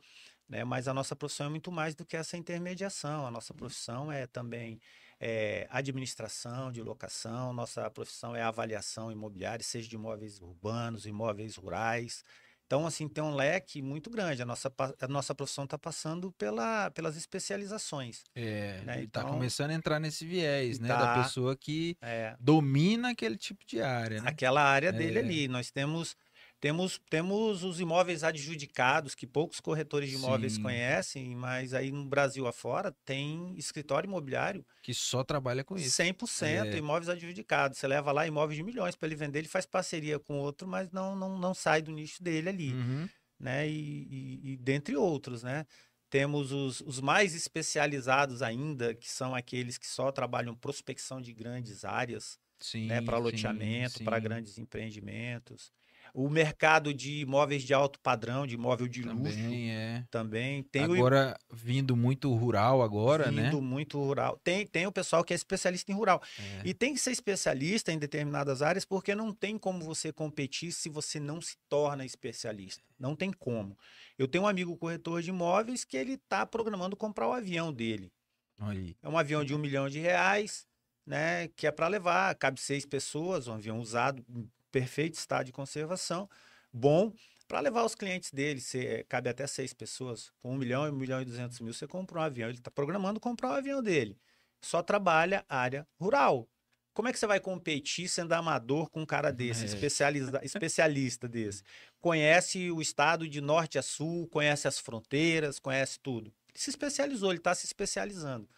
[0.49, 0.65] Né?
[0.65, 3.27] Mas a nossa profissão é muito mais do que essa intermediação.
[3.27, 4.81] A nossa profissão é também
[5.21, 12.25] é, administração de locação, nossa profissão é avaliação imobiliária, seja de imóveis urbanos, imóveis rurais.
[12.73, 14.41] Então, assim, tem um leque muito grande.
[14.41, 18.23] A nossa, a nossa profissão está passando pela, pelas especializações.
[18.35, 20.89] É, Né, ele tá então- começando a entrar nesse viés, né?
[20.89, 21.23] Da Tá.
[21.23, 24.31] pessoa que É, domina aquele tipo de área, né?
[24.31, 25.23] aquela área dele É.
[25.23, 25.49] ali.
[25.49, 26.17] Nós temos,
[26.63, 30.63] temos, temos os imóveis adjudicados, que poucos corretores de imóveis Sim.
[30.63, 35.91] conhecem, mas aí no Brasil afora tem escritório imobiliário Que só trabalha com isso.
[35.91, 36.77] 100% É.
[36.79, 37.79] imóveis adjudicados.
[37.79, 40.89] Você leva lá imóveis de milhões para ele vender, ele faz parceria com outro, mas
[40.93, 43.09] não, não, não sai do nicho dele ali, Uhum.
[43.41, 43.69] né?
[43.69, 44.07] E,
[44.45, 45.67] e- e dentre outros, né?
[46.09, 51.85] Temos os, os mais especializados ainda, que são aqueles que só trabalham prospecção de grandes
[51.85, 53.01] áreas, Sim, né?
[53.01, 55.73] Para loteamento, para grandes empreendimentos.
[56.15, 60.05] O mercado de imóveis de alto padrão, de imóvel de luxo, Também é.
[60.11, 60.63] também.
[60.65, 63.45] Tem o Agora, vindo muito rural agora, né?
[63.45, 64.39] vindo muito rural.
[64.45, 66.23] Tem, tem o pessoal que é especialista em rural.
[66.39, 66.69] É.
[66.69, 70.91] E tem que ser especialista em determinadas áreas, porque não tem como você competir se
[70.91, 72.83] você não se torna especialista.
[72.99, 73.79] Não tem como.
[74.19, 78.13] Eu tenho um amigo corretor de imóveis que ele está programando comprar o avião dele.
[78.59, 78.97] Aí.
[79.03, 80.67] É um avião de um milhão de reais,
[81.07, 81.49] né?
[81.57, 84.25] Que é para levar, cabe seis pessoas, um avião usado,
[84.73, 86.29] perfeito estado de conservação,
[86.73, 87.13] bom,
[87.47, 88.61] para levar os clientes dele.
[88.61, 92.19] Você, cabe até seis pessoas, com um milhão, um milhão e duzentos mil, você compra
[92.19, 92.49] um avião.
[92.49, 94.19] Ele está programando comprar o avião dele.
[94.61, 96.49] Só trabalha área rural.
[96.95, 99.67] Como é que você vai competir sendo amador com um cara desse, É.
[99.67, 101.63] especializa, especialista desse?
[102.01, 106.33] Conhece o estado de norte a sul, conhece as fronteiras, conhece tudo.
[106.49, 108.49] Ele se especializou, ele está se especializando.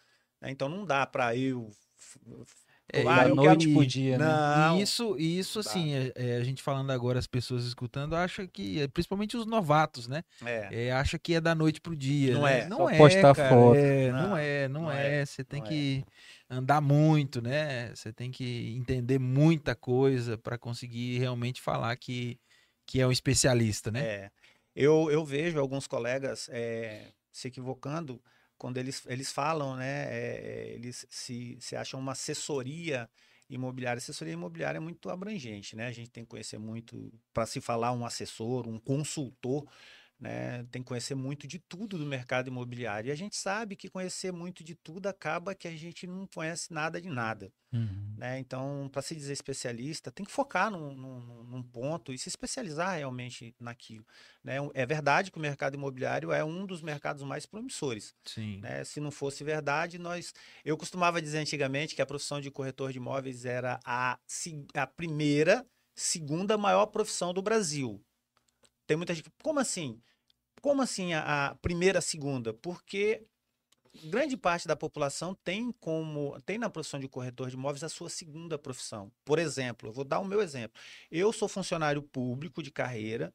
[0.40, 0.50] né?
[0.50, 1.70] Então não dá para eu.
[3.00, 4.24] É, Ah, da eu noite quero- pro dia, né?
[4.24, 4.78] Não.
[4.78, 5.68] E isso, e isso Tá.
[5.70, 9.46] assim, é- é, a gente falando agora, as pessoas escutando, acham que, é, principalmente os
[9.46, 10.22] novatos, né?
[10.44, 10.86] É.
[10.86, 12.34] É, acha que é da noite pro dia.
[12.34, 12.60] Não né?
[12.60, 12.68] é.
[12.68, 13.76] Não Só é, postar cara, foto.
[13.76, 15.20] é, não, Não, é, não, não é.
[15.20, 15.70] é, Você tem não é.
[15.70, 16.04] que
[16.48, 17.90] andar muito, né?
[17.94, 22.38] Você tem que entender muita coisa para conseguir realmente falar que,
[22.86, 24.00] que é um especialista, né?
[24.04, 24.30] É.
[24.76, 28.20] Eu, eu vejo alguns colegas é, se equivocando
[28.58, 30.06] quando eles, eles falam, né?
[30.10, 33.08] é, eles se, se acham uma assessoria
[33.48, 33.98] imobiliária.
[33.98, 35.86] Assessoria imobiliária é muito abrangente, né?
[35.86, 39.66] A gente tem que conhecer muito, para se falar um assessor, um consultor,
[40.24, 40.64] né?
[40.70, 43.08] Tem que conhecer muito de tudo do mercado imobiliário.
[43.08, 46.72] E a gente sabe que conhecer muito de tudo acaba que a gente não conhece
[46.72, 47.52] nada de nada.
[47.72, 48.14] Uhum.
[48.16, 48.38] né?
[48.38, 52.96] Então, para se dizer especialista, tem que focar num, num- num ponto e se especializar
[52.96, 54.06] realmente naquilo.
[54.44, 54.58] Né?
[54.74, 58.14] É verdade que o mercado imobiliário é um dos mercados mais promissores.
[58.24, 58.60] Sim.
[58.60, 58.84] né?
[58.84, 60.32] Se não fosse verdade, nós.
[60.64, 64.18] Eu costumava dizer antigamente que a profissão de corretor de imóveis era a,
[64.74, 68.00] a primeira, segunda maior profissão do Brasil.
[68.86, 69.30] Tem muita gente.
[69.42, 70.00] Como assim?
[70.64, 72.54] Como assim a, a primeira, segunda?
[72.54, 73.26] Porque
[74.06, 78.08] grande parte da população tem como tem na profissão de corretor de imóveis a sua
[78.08, 79.12] segunda profissão.
[79.26, 80.80] Por exemplo, eu vou dar o meu exemplo.
[81.10, 83.30] Eu sou funcionário público de carreira,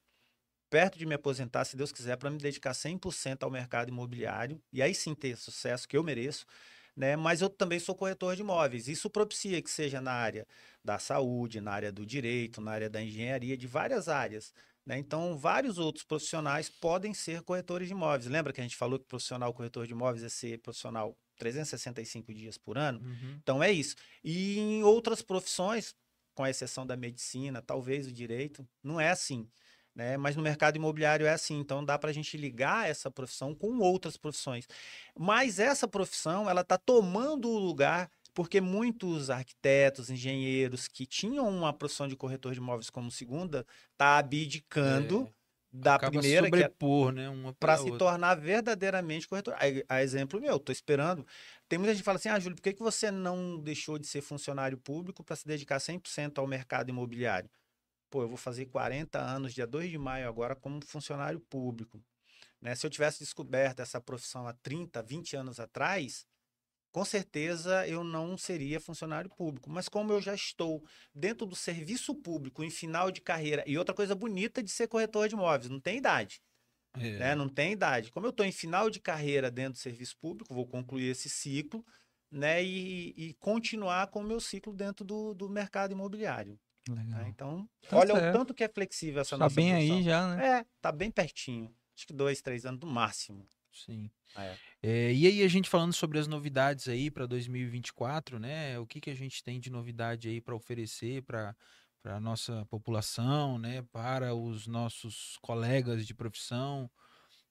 [0.71, 4.81] perto de me aposentar, se Deus quiser, para me dedicar 100% ao mercado imobiliário e
[4.81, 6.47] aí sim ter sucesso que eu mereço.
[6.95, 7.15] Né?
[7.15, 8.87] Mas eu também sou corretor de imóveis.
[8.87, 10.47] Isso propicia que seja na área
[10.83, 14.51] da saúde, na área do direito, na área da engenharia, de várias áreas.
[14.89, 14.97] Né?
[14.97, 18.25] Então, vários outros profissionais podem ser corretores de imóveis.
[18.25, 22.57] Lembra que a gente falou que profissional corretor de imóveis é ser profissional 365 dias
[22.57, 22.99] por ano?
[22.99, 23.37] Uhum.
[23.39, 23.95] Então, é isso.
[24.23, 25.93] E em outras profissões,
[26.33, 29.47] com exceção da medicina, talvez o direito, não é assim.
[29.93, 30.17] Né?
[30.17, 31.59] Mas no mercado imobiliário é assim.
[31.59, 34.67] Então, dá para a gente ligar essa profissão com outras profissões.
[35.15, 41.73] Mas essa profissão, ela está tomando o lugar porque muitos arquitetos, engenheiros que tinham uma
[41.73, 43.65] profissão de corretor de imóveis como segunda,
[43.97, 45.33] tá abdicando É,
[45.73, 47.25] da Acaba primeira, que é sobrepor, né?
[47.59, 47.99] Para se outra.
[47.99, 49.55] tornar verdadeiramente corretor.
[49.55, 51.27] A, a exemplo meu, tô esperando.
[51.67, 54.07] Tem muita gente que fala assim: "Ah, Júlio, por que que você não deixou de
[54.07, 57.49] ser funcionário público para se dedicar 100% ao mercado imobiliário?"
[58.09, 62.01] Pô, eu vou fazer 40 anos dia 2 de maio agora como funcionário público,
[62.61, 62.75] né?
[62.75, 66.25] Se eu tivesse descoberto essa profissão há 30, 20 anos atrás,
[66.91, 69.69] com certeza eu não seria funcionário público.
[69.69, 73.93] Mas como eu já estou dentro do serviço público em final de carreira, e outra
[73.93, 76.41] coisa bonita de ser corretor de imóveis, não tem idade
[76.95, 77.19] É.
[77.19, 77.35] né?
[77.35, 78.11] Não tem idade.
[78.11, 81.85] Como eu estou em final de carreira dentro do serviço público, vou concluir esse ciclo,
[82.31, 82.63] né?
[82.63, 86.59] E, e continuar com o meu ciclo dentro do, do mercado imobiliário.
[86.89, 87.03] né?
[87.03, 87.27] Legal.
[87.27, 88.29] Então, Tá olha certo.
[88.35, 90.59] o tanto que é flexível essa Tá nossa bem aí já, né?
[90.59, 91.71] É, tá bem pertinho.
[91.95, 93.45] Acho que dois, três anos no máximo.
[93.85, 94.09] Sim.
[94.37, 94.55] É.
[94.81, 98.79] É, e aí a gente falando sobre as novidades aí para 2024, né?
[98.79, 101.55] O que que a gente tem de novidade aí para oferecer para
[102.01, 103.81] para a nossa população, né?
[103.91, 106.89] Para os nossos colegas de profissão.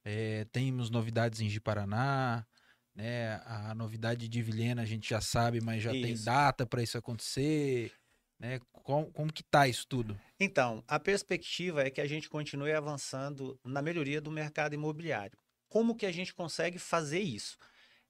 [0.02, 2.46] É, temos novidades em Ji-Paraná,
[2.94, 3.42] né?
[3.44, 6.24] A novidade de Vilhena a gente já sabe, mas já tem Isso.
[6.24, 7.92] data para isso acontecer,
[8.40, 8.58] né?
[8.72, 10.18] Como, como que tá isso tudo?
[10.40, 15.38] Então, a perspectiva é que a gente continue avançando na melhoria do mercado imobiliário.
[15.68, 17.58] Como que a gente consegue fazer isso?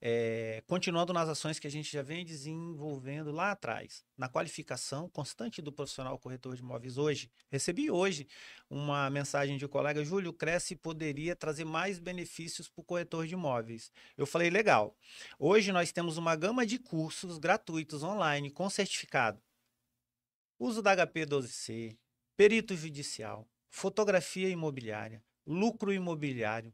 [0.01, 5.61] É, continuando nas ações que a gente já vem desenvolvendo lá atrás, na qualificação constante
[5.61, 7.29] do profissional corretor de imóveis hoje.
[7.51, 8.29] Recebi hoje
[8.71, 13.35] uma mensagem de um colega, Júlio, Cresce poderia trazer mais benefícios para o corretor de
[13.35, 13.91] imóveis.
[14.17, 14.97] Eu falei, legal.
[15.37, 19.43] Hoje nós temos uma gama de cursos gratuitos online com certificado.
[20.61, 21.97] Uso da HP 12C,
[22.37, 26.73] perito judicial, fotografia imobiliária, lucro imobiliário,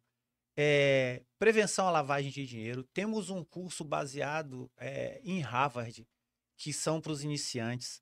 [0.57, 2.85] é, prevenção à lavagem de dinheiro.
[2.93, 6.07] Temos um curso baseado é, em Harvard,
[6.57, 8.01] que são para os iniciantes.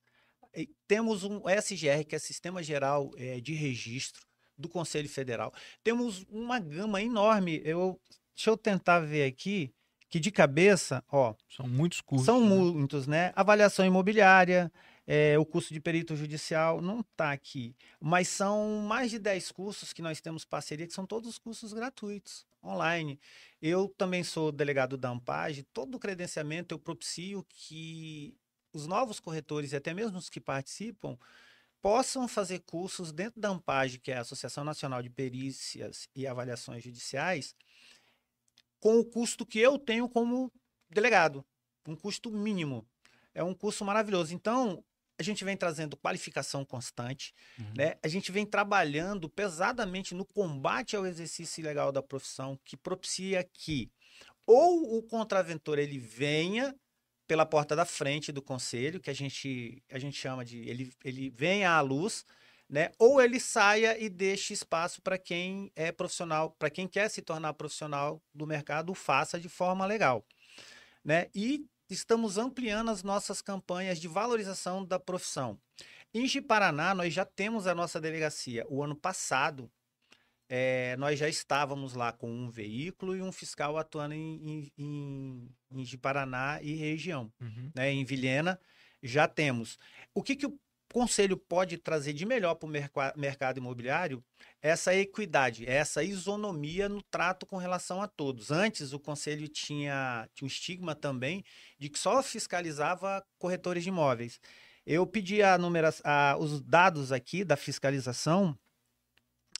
[0.55, 4.23] E temos um SGR, que é Sistema Geral é, de Registro
[4.57, 5.53] do Conselho Federal.
[5.83, 7.61] Temos uma gama enorme.
[7.65, 7.99] Eu,
[8.35, 9.73] deixa eu tentar ver aqui,
[10.09, 12.27] que de cabeça, ó, São muitos cursos.
[12.27, 12.47] são né?
[12.47, 13.33] muitos, né?
[13.35, 14.71] Avaliação imobiliária,
[15.07, 17.75] é, o curso de perito judicial, não está aqui.
[18.01, 22.47] Mas são mais de 10 cursos que nós temos parceria, que são todos cursos gratuitos,
[22.63, 23.19] online.
[23.61, 28.37] Eu também sou delegado da Ampage, todo o credenciamento eu propicio que
[28.73, 31.19] os novos corretores e até mesmo os que participam
[31.83, 36.85] possam fazer cursos dentro da Ampage, que é a Associação Nacional de Perícias e Avaliações
[36.85, 37.57] Judiciais,
[38.79, 40.51] com o custo que eu tenho como
[40.89, 41.45] delegado,
[41.87, 42.87] um custo mínimo.
[43.35, 44.35] É um curso maravilhoso.
[44.35, 44.85] Então,
[45.23, 47.73] a gente vem trazendo qualificação constante, Uhum.
[47.77, 47.95] né?
[48.03, 53.91] A gente vem trabalhando pesadamente no combate ao exercício ilegal da profissão, que propicia que
[54.47, 56.75] ou o contraventor ele venha
[57.27, 61.31] pela porta da frente do conselho, que a gente, a gente chama de ele, ele
[61.31, 62.25] venha à luz,
[62.69, 62.91] né?
[62.99, 67.55] Ou ele saia e deixe espaço para quem é profissional, para quem quer se tornar
[67.55, 70.27] profissional do mercado, o faça de forma legal,
[71.05, 71.29] né?
[71.35, 75.59] E estamos ampliando as nossas campanhas de valorização da profissão.
[76.15, 78.67] Em Ji-Paraná, nós já temos a nossa delegacia.
[78.69, 79.71] O ano passado,
[80.49, 85.49] eh, nós já estávamos lá com um veículo e um fiscal atuando em, em, em,
[85.71, 87.71] em Ji-Paraná e região Uhum.
[87.75, 88.61] né, em Vilhena,
[89.03, 89.79] já temos.
[90.15, 90.59] O que, que o
[90.93, 94.23] conselho pode trazer de melhor para o mercado imobiliário?
[94.61, 98.51] Essa equidade, essa isonomia no trato com relação a todos.
[98.51, 101.43] Antes, o conselho tinha, tinha um estigma também
[101.79, 104.39] de que só fiscalizava corretores de imóveis.
[104.87, 105.57] Eu pedi a
[106.05, 108.57] a- os dados aqui da fiscalização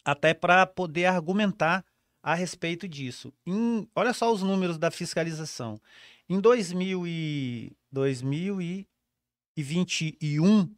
[0.05, 1.85] até para poder argumentar
[2.23, 3.33] a respeito disso.
[3.47, 5.81] Em- olha só os números da fiscalização.
[6.29, 10.69] Em 2000 e 2021,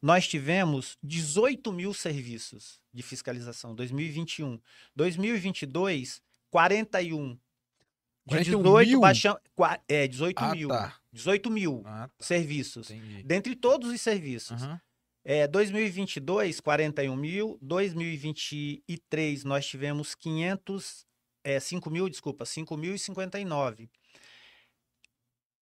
[0.00, 3.74] nós tivemos 18 mil serviços de fiscalização.
[3.74, 4.60] 2021.
[4.94, 7.34] 2022, 41.
[7.34, 9.00] De 41 18, mil?
[9.00, 9.40] baixamos.
[9.54, 10.68] qua- É, 18 Ah, mil.
[10.68, 10.96] tá.
[11.12, 12.24] 18 mil Ah, tá.
[12.24, 12.90] serviços.
[12.90, 13.22] Entendi.
[13.22, 14.62] Dentre todos os serviços.
[14.62, 14.80] Aham.
[15.24, 17.58] É, 2022, 41 mil.
[17.60, 21.06] 2023, nós tivemos 500,
[21.44, 23.88] é, 5 mil, desculpa, 5.059.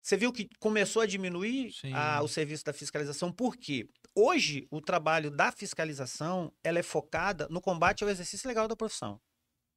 [0.03, 3.89] Você viu que começou a diminuir a- o serviço da fiscalização, por quê?
[4.19, 9.21] Hoje, o trabalho da fiscalização ela é focada no combate ao exercício legal da profissão,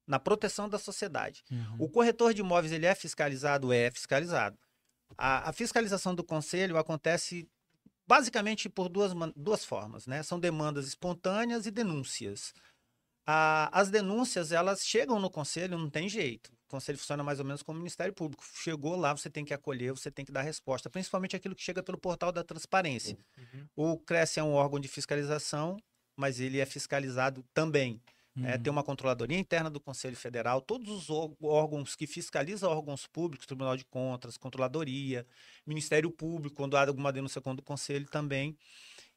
[0.07, 1.43] na proteção da sociedade.
[1.51, 1.75] Uhum.
[1.77, 3.73] O corretor de imóveis ele é fiscalizado?
[3.73, 4.57] É fiscalizado.
[5.17, 7.49] A, a fiscalização do conselho acontece
[8.07, 10.23] basicamente por duas, duas formas, né?
[10.23, 12.53] São demandas espontâneas e denúncias.
[13.31, 16.47] A- as denúncias, elas chegam no conselho, não tem jeito.
[16.65, 18.43] O conselho funciona mais ou menos como o Ministério Público.
[18.55, 21.83] Chegou lá, você tem que acolher, você tem que dar resposta, principalmente aquilo que chega
[21.83, 23.17] pelo portal da transparência.
[23.37, 23.67] Uhum.
[23.75, 25.77] O CRES é um órgão de fiscalização,
[26.15, 28.01] mas ele é fiscalizado também.
[28.35, 28.55] né?
[28.55, 28.61] Uhum.
[28.63, 33.75] tem uma controladoria interna do Conselho Federal, todos os órgãos que fiscalizam órgãos públicos, Tribunal
[33.75, 35.25] de Contas, Controladoria,
[35.65, 38.55] Ministério Público, quando há alguma denúncia contra o Conselho também,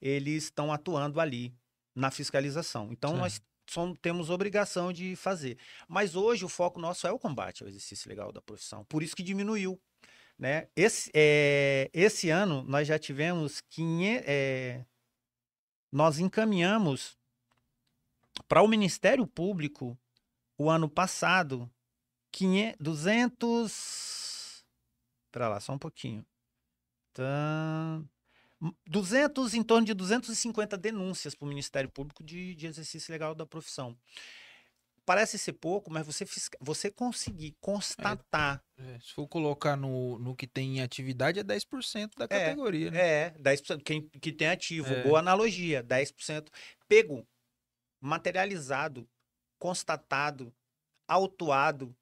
[0.01, 1.55] eles estão atuando ali
[1.95, 2.89] na fiscalização.
[2.91, 3.41] Então, nós
[3.73, 5.59] som- temos obrigação de fazer.
[5.89, 8.85] Mas hoje o foco nosso é o combate ao exercício legal da profissão.
[8.85, 9.81] Por isso que diminuiu.
[10.39, 10.69] Né?
[10.75, 14.85] Esse, é, esse ano nós já tivemos 500, é,
[15.91, 17.17] nós encaminhamos
[18.49, 19.99] para o Ministério Público
[20.59, 21.71] o ano passado
[22.33, 24.03] 500, 200
[25.33, 26.27] Espera lá, só um pouquinho.
[27.15, 28.02] Tá...
[28.87, 33.45] 200, em torno de 250 denúncias para o Ministério Público de, de exercício legal da
[33.45, 33.97] profissão.
[35.05, 36.25] Parece ser pouco, mas você,
[36.61, 42.17] você conseguir constatar É, se for colocar no, no que tem em atividade, é 10%
[42.17, 43.01] da É, categoria, né?
[43.01, 43.83] É, 10%.
[43.83, 45.03] Quem que tem ativo, É.
[45.03, 46.53] boa analogia, 10%.
[46.89, 47.27] Pego,
[48.01, 49.09] materializado,
[49.59, 50.55] constatado,
[51.09, 51.95] autuado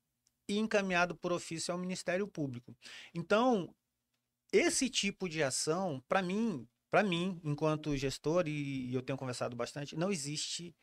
[0.46, 2.77] e encaminhado por ofício ao Ministério Público.
[3.14, 3.75] Então,
[4.52, 9.96] esse tipo de ação, para mim, para mim, enquanto gestor, e eu tenho conversado bastante,
[9.96, 10.74] não existe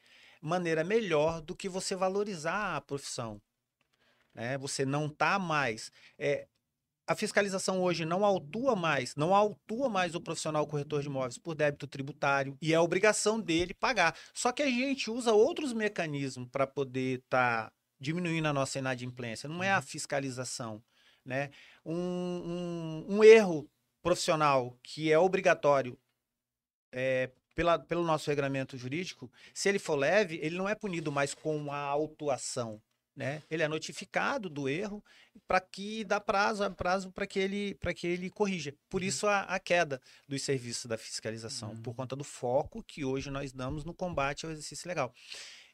[0.41, 3.41] maneira melhor do que você valorizar a profissão.
[4.34, 4.58] Né?
[4.58, 5.91] Você não tá mais.
[6.17, 6.47] é,
[7.08, 11.56] a fiscalização hoje não autua mais, não autua mais o profissional corretor de imóveis por
[11.56, 14.13] débito tributário e é obrigação dele pagar.
[14.34, 19.47] Só que a gente usa outros mecanismos para poder estar diminuindo a nossa inadimplência.
[19.47, 20.84] Não é a fiscalização,
[21.28, 21.52] né?
[21.86, 21.94] Um,
[23.10, 23.70] um- um erro
[24.02, 25.98] profissional que é obrigatório
[26.92, 31.34] é, pela, pelo nosso regramento jurídico, se ele for leve, ele não é punido mais
[31.34, 32.82] com a autuação.
[33.16, 33.42] Né?
[33.50, 35.04] Ele é notificado do erro
[35.48, 38.76] para que dá prazo, prazo para que ele para que ele corrija.
[38.88, 43.32] Por isso a, a queda dos serviços da fiscalização, por conta do foco que hoje
[43.32, 45.12] nós damos no combate ao exercício legal.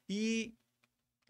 [0.07, 0.53] E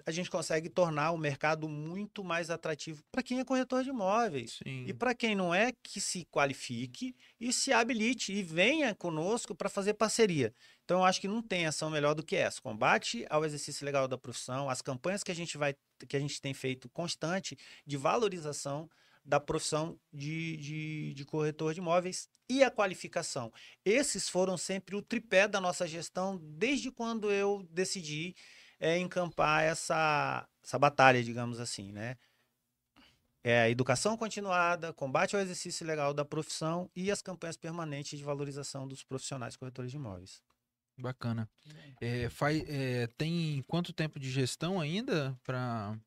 [0.05, 4.59] a gente consegue tornar o mercado muito mais atrativo para quem é corretor de imóveis.
[4.63, 4.85] Sim.
[4.87, 9.69] E para quem não é, que se qualifique e se habilite e venha conosco para
[9.69, 10.53] fazer parceria.
[10.83, 12.61] Então, eu acho que não tem ação melhor do que essa.
[12.61, 15.75] Combate ao exercício legal da profissão, as campanhas que a gente vai,
[16.07, 18.89] que a gente tem feito constante de valorização
[19.25, 23.51] da profissão de, de, de corretor de imóveis e a qualificação.
[23.85, 28.35] Esses foram sempre o tripé da nossa gestão desde quando eu decidi
[28.83, 32.17] é, encampar essa, essa batalha, digamos assim, né?
[33.41, 38.25] É a educação continuada, combate ao exercício legal da profissão e as campanhas permanentes de
[38.25, 40.41] valorização dos profissionais corretores de imóveis.
[40.97, 41.49] Bacana.
[42.01, 45.97] É, faz, é, tem quanto tempo de gestão ainda para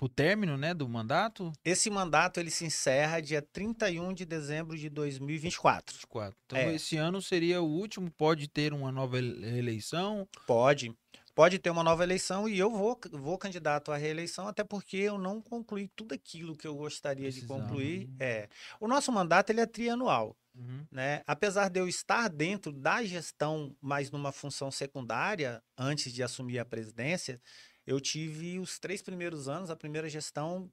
[0.00, 1.52] o término né, do mandato?
[1.64, 5.94] Esse mandato ele se encerra dia 31 de dezembro de 2024.
[5.94, 6.36] 24.
[6.46, 6.74] Então, É.
[6.74, 10.26] esse ano seria o último, pode ter uma nova ele- eleição.
[10.46, 10.92] Pode.
[11.34, 15.16] Pode ter uma nova eleição e eu vou, vou candidato à reeleição, até porque eu
[15.16, 18.10] não concluí tudo aquilo que eu gostaria de concluir.
[18.20, 18.48] É.
[18.78, 20.36] O nosso mandato ele é trianual.
[20.54, 20.86] Uhum.
[20.90, 21.22] né?
[21.26, 26.64] Apesar de eu estar dentro da gestão, mas numa função secundária, antes de assumir a
[26.64, 27.40] presidência,
[27.86, 30.70] eu tive os três primeiros anos, a primeira gestão,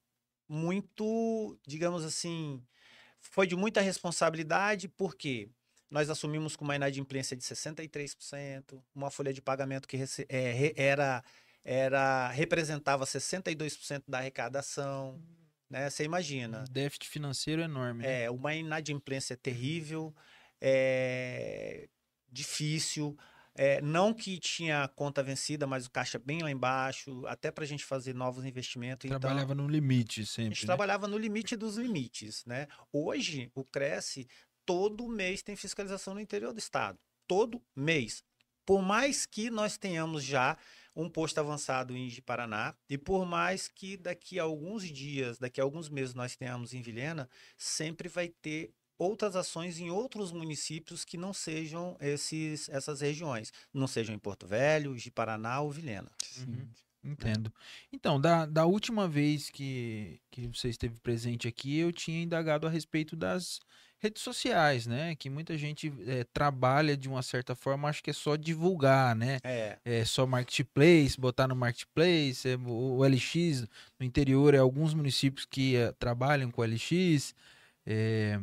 [0.49, 2.61] muito, digamos assim,
[3.19, 5.49] foi de muita responsabilidade, porque
[5.89, 9.97] nós assumimos com uma inadimplência de 63%, uma folha de pagamento que
[10.29, 11.23] é, era,
[11.63, 15.19] era representava 62% da arrecadação.
[15.69, 15.89] Né?
[15.89, 16.63] Você imagina.
[16.69, 18.03] Déficit financeiro enorme.
[18.03, 18.23] né?
[18.23, 20.13] É, uma inadimplência terrível,
[20.61, 21.87] é,
[22.31, 23.17] difícil.
[23.55, 27.67] é, não que tinha conta vencida, mas o caixa bem lá embaixo, até para a
[27.67, 29.05] gente fazer novos investimentos.
[29.05, 30.55] Então, Trabalhava no limite a sempre.
[30.55, 30.67] gente né?
[30.67, 32.67] trabalhava no limite dos limites, né?
[32.91, 34.27] Hoje, o Cresce,
[34.69, 36.99] todo mês tem fiscalização no interior do estado.
[37.27, 38.23] Todo mês.
[38.63, 40.55] Por mais que nós tenhamos já
[40.95, 45.63] um posto avançado em Paraná, e por mais que daqui a alguns dias, daqui a
[45.63, 47.27] alguns meses nós tenhamos em Vilhena,
[47.57, 53.51] sempre vai ter outras ações em outros municípios que não sejam esses, essas regiões.
[53.73, 56.11] Não sejam em Porto Velho, Paraná ou Vilhena.
[56.37, 56.67] Uhum.
[57.03, 57.51] Entendo.
[57.91, 62.69] Então, da, da última vez que, que você esteve presente aqui, eu tinha indagado a
[62.69, 63.59] respeito das
[63.99, 65.15] redes sociais, né?
[65.15, 69.39] Que muita gente eh, trabalha de uma certa forma, acho que é só divulgar, né?
[69.43, 73.67] É, É só marketplace, botar no marketplace, é, o, o LX
[73.99, 77.35] no interior, é alguns municípios que eh, trabalham com LX.
[77.85, 78.39] é,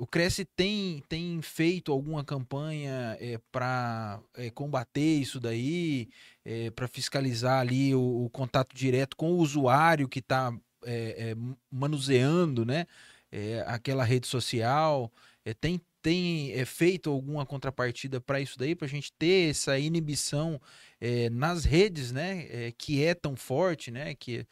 [0.00, 6.08] o Cresce tem, tem feito alguma campanha é, para é, combater isso daí,
[6.42, 10.54] é, para fiscalizar ali o, o, contato direto com o usuário que está
[10.86, 11.36] é, é,
[11.70, 12.86] manuseando né,
[13.30, 15.12] é, aquela rede social?
[15.60, 20.60] tem tem é, feito alguma contrapartida para isso daí, para a gente ter essa inibição
[21.00, 24.46] é, nas redes, né, é, que é tão forte, né, que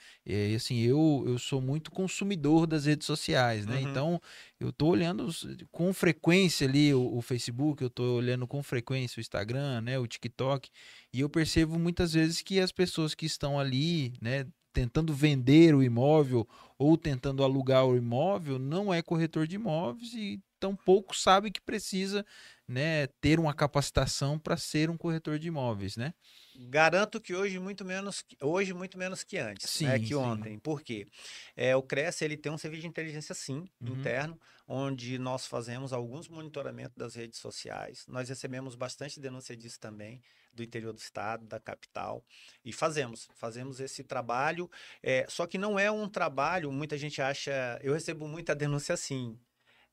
[0.54, 3.88] assim eu, eu sou muito consumidor das redes sociais, né, uhum.
[3.88, 4.22] então
[4.60, 5.28] eu estou olhando
[5.70, 10.06] com frequência ali o, o Facebook, eu estou olhando com frequência o Instagram, né, o
[10.06, 10.70] TikTok,
[11.12, 14.46] e eu percebo muitas vezes que as pessoas que estão ali, né,
[14.78, 16.48] tentando vender o imóvel
[16.78, 22.24] ou tentando alugar o imóvel não é corretor de imóveis e tampouco sabe que precisa
[22.66, 26.14] né, ter uma capacitação para ser um corretor de imóveis, né?
[26.54, 30.14] Garanto que hoje muito menos, hoje muito menos que antes, né, sim, né, que sim.
[30.14, 30.58] ontem.
[30.60, 31.08] Por quê?
[31.56, 33.94] É, o Cresce ele tem um serviço de inteligência sim, uhum.
[33.94, 38.04] interno, onde nós fazemos alguns monitoramentos das redes sociais.
[38.06, 40.22] Nós recebemos bastante denúncia disso também,
[40.58, 42.24] do interior do estado, da capital,
[42.64, 44.70] e fazemos, fazemos esse trabalho.
[45.02, 49.38] É, só que não é um trabalho, muita gente acha, eu recebo muita denúncia assim,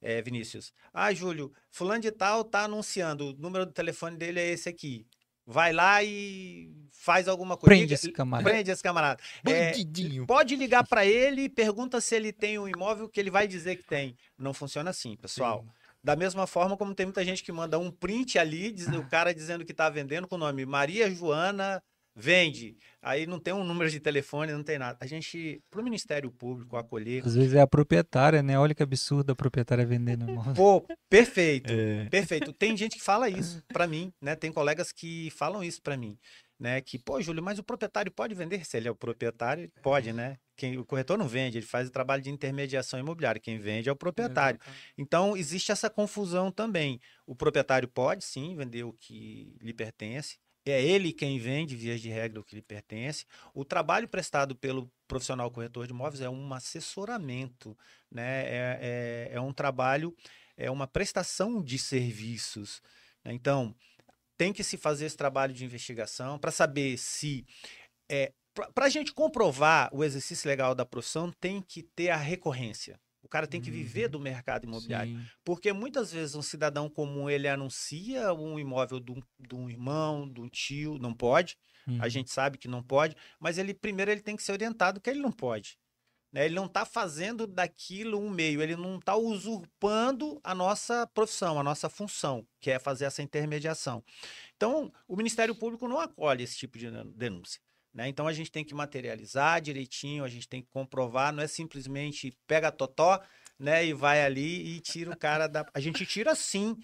[0.02, 0.74] é, Vinícius.
[0.94, 5.08] Ah, Júlio, fulano de tal tá anunciando, o número do telefone dele é esse aqui.
[5.48, 7.76] Vai lá e faz alguma coisa.
[7.76, 8.50] Prende esse camarada.
[8.50, 9.22] Prende esse camarada.
[9.46, 9.74] É,
[10.26, 13.76] pode ligar para ele e pergunta se ele tem um imóvel que ele vai dizer
[13.76, 14.18] que tem.
[14.36, 15.62] Não funciona assim, pessoal.
[15.62, 15.85] Sim.
[16.06, 19.34] Da mesma forma como tem muita gente que manda um print ali, diz, o cara
[19.34, 21.82] dizendo que está vendendo com o nome Maria Joana
[22.16, 22.78] vende.
[23.02, 25.00] Aí não tem um número de telefone, não tem nada.
[25.02, 27.24] A gente, para o Ministério Público acolher.
[27.26, 28.58] Às vezes é a proprietária, né?
[28.58, 30.54] Olha que absurdo a proprietária vendendo imóvel.
[30.54, 32.06] Pô, perfeito, é.
[32.06, 32.54] perfeito.
[32.54, 34.36] Tem gente que fala isso para mim, né?
[34.36, 36.20] Tem colegas que falam isso para mim,
[36.60, 36.82] né?
[36.82, 38.66] Que, pô, Júlio, mas o proprietário pode vender?
[38.66, 40.38] Se ele é o proprietário, pode, né?
[40.56, 43.42] Quem, o corretor não vende, ele faz o trabalho de intermediação imobiliária.
[43.42, 44.60] Quem vende é o proprietário.
[44.98, 47.00] Então, existe essa confusão também.
[47.26, 52.10] O proprietário pode, sim, vender o que lhe pertence, é ele quem vende, via de
[52.10, 53.26] regra, o que lhe pertence.
[53.54, 57.78] O trabalho prestado pelo profissional corretor de imóveis é um assessoramento,
[58.10, 58.46] né?
[58.48, 60.16] é, é, é um trabalho,
[60.58, 62.82] é uma prestação de serviços.
[63.24, 63.34] Né?
[63.34, 63.76] Então,
[64.38, 67.46] tem que se fazer esse trabalho de investigação para saber se.
[68.10, 68.32] É,
[68.74, 73.00] para a gente comprovar o exercício legal da profissão, tem que ter a recorrência.
[73.22, 74.12] O cara tem que viver uhum.
[74.12, 75.18] do mercado imobiliário.
[75.18, 75.26] Sim.
[75.44, 80.30] Porque muitas vezes um cidadão comum ele anuncia um imóvel de um, de um irmão,
[80.32, 81.58] de um tio, não pode.
[81.88, 81.98] Uhum.
[82.00, 85.10] A gente sabe que não pode, mas ele primeiro ele tem que ser orientado que
[85.10, 85.76] ele não pode.
[86.36, 86.44] Né?
[86.44, 91.64] Ele não está fazendo daquilo um meio, ele não está usurpando a nossa profissão, a
[91.64, 94.04] nossa função, que é fazer essa intermediação.
[94.58, 97.62] Então, o Ministério Público não acolhe esse tipo de denúncia.
[97.94, 98.10] Né?
[98.10, 102.38] Então a gente tem que materializar direitinho, a gente tem que comprovar, não é simplesmente
[102.46, 103.24] pega totó
[103.58, 105.66] né, e vai ali e tira o cara da.
[105.74, 106.76] A gente tira sim.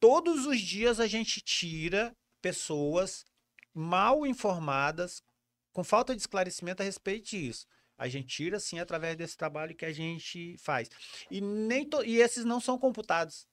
[0.00, 3.26] Todos os dias a gente tira pessoas
[3.74, 5.22] mal informadas,
[5.70, 7.66] com falta de esclarecimento a respeito disso.
[7.98, 10.88] A gente tira sim através desse trabalho que a gente faz.
[11.30, 12.04] E, nem to...
[12.04, 13.46] e esses não são computados.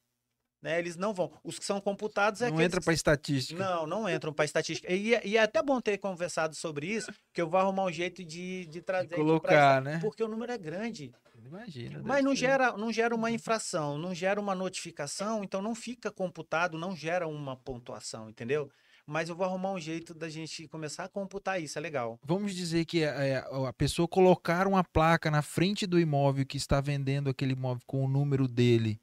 [0.61, 1.29] Né, eles não vão.
[1.43, 3.61] Os que são computados é Não entra para estatística.
[3.61, 4.89] Não, não entram para estatística.
[4.93, 8.23] E, e, é até bom ter conversado sobre isso, que eu vou arrumar um jeito
[8.23, 9.09] de, de trazer.
[9.09, 9.99] De colocar, né?
[9.99, 11.11] Porque o número é grande.
[11.45, 12.01] Imagina.
[12.03, 16.77] Mas não gera, não gera uma infração, não gera uma notificação, então não fica computado,
[16.77, 18.71] não gera uma pontuação, entendeu?
[19.05, 22.17] Mas eu vou arrumar um jeito da gente começar a computar isso, é legal.
[22.23, 26.45] Vamos dizer que a, é, é, a pessoa colocar uma placa na frente do imóvel
[26.45, 28.99] que está vendendo aquele imóvel com o número dele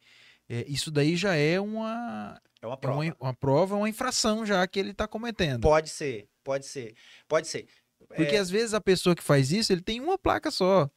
[0.51, 2.43] é, isso daí já é uma.
[2.61, 3.05] É uma prova.
[3.05, 5.61] É uma, uma prova, uma infração já que ele está cometendo.
[5.61, 6.97] Pode ser, pode ser,
[7.29, 7.69] pode ser.
[8.09, 8.39] Porque é...
[8.39, 10.91] às vezes a pessoa que faz isso, ele tem uma placa só.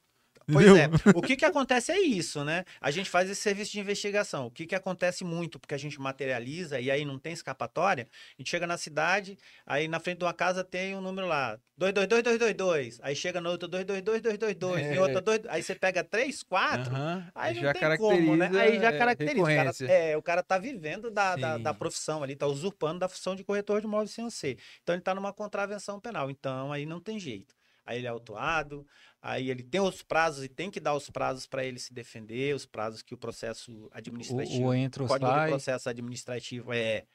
[0.51, 0.89] Pois é.
[1.15, 2.65] O que, que acontece é isso, né?
[2.81, 4.47] A gente faz esse serviço de investigação.
[4.47, 8.41] O que, que acontece muito, porque a gente materializa e aí não tem escapatória, a
[8.41, 12.99] gente chega na cidade, aí na frente de uma casa tem um número lá, 222222.
[13.01, 14.95] Aí chega no outro 222222, é.
[14.95, 17.23] em outro 2, aí você pega 3, 4, uhum.
[17.33, 18.51] aí já tem como, né?
[18.53, 19.41] Aí já é, caracteriza.
[19.41, 23.09] O cara, é, o cara tá vivendo da, da, da, profissão ali, tá usurpando da
[23.09, 24.57] função de corretor de imóveis sem ser.
[24.81, 26.29] Então ele tá numa contravenção penal.
[26.29, 28.85] Então aí não tem jeito aí ele é autuado,
[29.21, 32.55] aí ele tem os prazos e tem que dar os prazos para ele se defender,
[32.55, 35.45] os prazos que o processo administrativo, o, o, entra, o código sai.
[35.45, 37.05] de processo administrativo é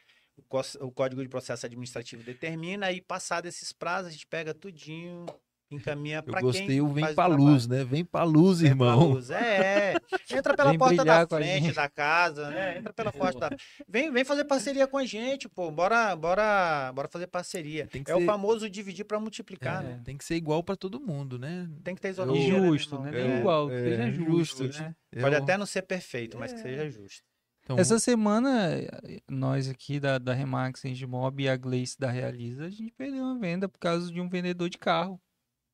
[0.81, 5.27] o código de processo administrativo determina e passado esses prazos a gente pega tudinho
[5.71, 6.41] encaminha para quem.
[6.41, 7.85] Eu gostei o vem para luz, né?
[7.85, 9.13] Vem para luz, vem irmão.
[9.13, 9.31] Luz.
[9.31, 9.97] É, é,
[10.37, 12.79] entra pela vem porta da frente da casa, né?
[12.79, 13.57] Entra pela porta da
[13.89, 15.71] Vem, vem fazer parceria com a gente, pô.
[15.71, 17.89] Bora, bora, bora fazer parceria.
[17.93, 18.15] é ser...
[18.15, 20.01] o famoso dividir para multiplicar, é, né?
[20.05, 21.69] Tem que ser igual para todo mundo, né?
[21.85, 22.49] Tem que ter isonomia.
[22.49, 23.11] Justo, né?
[23.15, 24.95] É, igual, é, seja justo, justo né?
[25.21, 27.29] Pode até não ser perfeito, mas que seja justo.
[27.69, 28.81] Então, Essa semana,
[29.29, 33.39] nós aqui da, da Remax Engimob e a Gleice da Realiza, a gente perdeu uma
[33.39, 35.21] venda por causa de um vendedor de carro.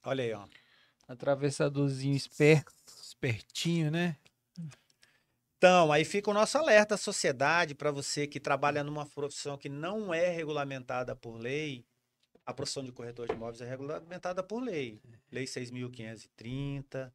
[0.04, 0.46] Olha aí, ó.
[1.08, 2.72] Atravessadorzinho esperto.
[3.02, 4.16] espertinho, né?
[5.56, 9.70] Então, aí fica o nosso alerta à sociedade para você que trabalha numa profissão que
[9.70, 11.86] não é regulamentada por lei.
[12.44, 15.00] A profissão de corretor de imóveis é regulamentada por lei.
[15.32, 17.10] Lei 6.530,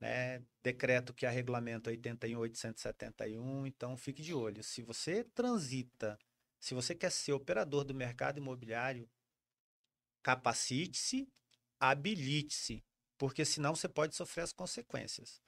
[0.00, 0.42] né?
[0.60, 3.66] Decreto que a regulamento 81.871.
[3.68, 4.64] Então, fique de olho.
[4.64, 6.18] Se você transita,
[6.58, 9.08] se você quer ser operador do mercado imobiliário,
[10.20, 11.28] capacite-se,
[11.90, 12.84] habilite-se,
[13.18, 15.40] porque senão você pode sofrer as consequências.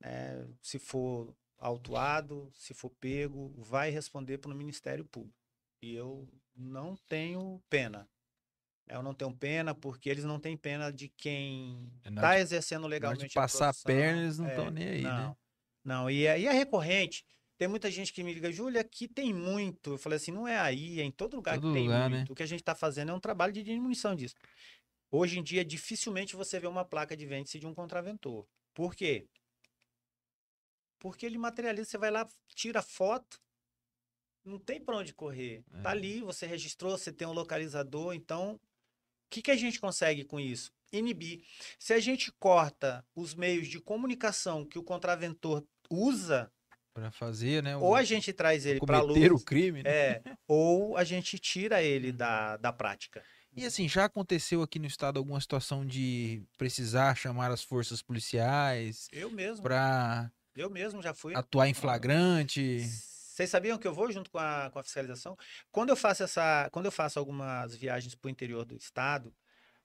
[0.00, 0.46] né?
[0.62, 5.36] Se for autuado, se for pego, vai responder para o Ministério Público.
[5.82, 8.08] E eu não tenho pena.
[8.86, 12.86] Eu não tenho pena porque eles não têm pena de quem É está de- exercendo
[12.86, 15.36] legalmente de passar a perna, eles não É, estão nem aí, não, né?
[15.84, 17.24] Não, e é, e é recorrente.
[17.56, 19.92] Tem muita gente que me liga, Júlia, aqui tem muito.
[19.92, 22.16] Eu falei assim, não é aí, é em todo lugar Todo que tem lugar, né?
[22.18, 22.32] muito.
[22.32, 24.34] O que a gente está fazendo é um trabalho de diminuição disso.
[25.10, 28.46] Hoje em dia, dificilmente você vê uma placa de vende-se de um contraventor.
[28.74, 29.26] Por quê?
[31.00, 33.40] Porque ele materializa, você vai lá, tira foto,
[34.44, 35.64] não tem para onde correr.
[35.82, 35.92] Tá É.
[35.92, 38.60] ali, você registrou, você tem um localizador, então o
[39.30, 40.70] que, que a gente consegue com isso?
[40.92, 41.42] Inibir.
[41.78, 46.52] Se a gente corta os meios de comunicação que o contraventor usa,
[46.92, 47.76] Pra fazer, né?
[47.76, 49.90] o- ou a gente traz ele para luz, o crime, né?
[49.90, 53.24] é, ou a gente tira ele da, da prática.
[53.56, 59.08] E assim, já aconteceu aqui no estado alguma situação de precisar chamar as forças policiais
[59.12, 61.34] Eu mesmo, pra eu mesmo já fui.
[61.34, 62.80] atuar em flagrante?
[62.80, 65.36] Vocês sabiam que eu vou junto com a, com a fiscalização?
[65.72, 69.34] Quando eu faço essa, quando eu faço algumas viagens para o interior do estado,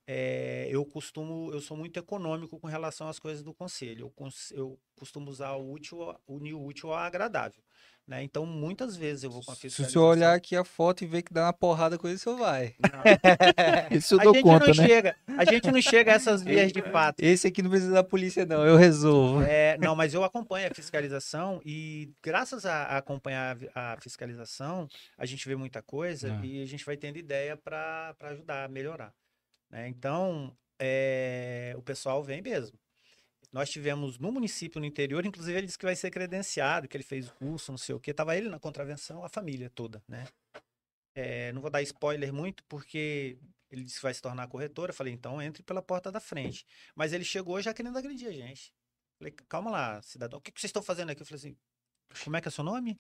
[0.07, 4.13] é, eu costumo, eu sou muito econômico com relação às coisas do conselho.
[4.19, 7.63] Eu, eu costumo usar o útil, unir o útil ao agradável,
[8.07, 8.21] né?
[8.23, 10.01] Então, muitas vezes eu vou com a Se o fiscalização.
[10.01, 12.37] senhor olhar aqui a foto e ver que dá uma porrada com ele, o senhor
[12.37, 12.75] vai.
[13.91, 14.87] Isso eu a dou gente conta, não né?
[14.87, 17.19] chega, a gente não chega a essas vias de fato.
[17.19, 18.65] Esse aqui não precisa da polícia, não.
[18.65, 19.41] Eu resolvo.
[19.41, 24.87] É, não, mas eu acompanho a fiscalização e graças a, a acompanhar a, fiscalização,
[25.17, 26.45] a gente vê muita coisa Ah.
[26.45, 29.13] e a gente vai tendo ideia para ajudar a melhorar.
[29.71, 29.87] né?
[29.87, 32.77] Então, é, o pessoal vem mesmo.
[33.55, 37.05] Nós tivemos no município, no interior, inclusive ele disse que vai ser credenciado, que ele
[37.05, 38.13] fez o curso, não sei o quê.
[38.13, 40.27] Tava ele na contravenção, a família toda, né?
[41.15, 43.39] É, não vou dar spoiler muito, porque
[43.71, 44.89] ele disse que vai se tornar corretor.
[44.89, 46.65] Eu falei, então entre pela porta da frente.
[46.93, 48.73] Mas ele chegou já querendo agredir a gente.
[49.17, 51.21] Falei, calma lá, cidadão, o que, que vocês estão fazendo aqui?
[51.21, 51.57] Eu falei assim,
[52.25, 52.99] como é que é seu nome?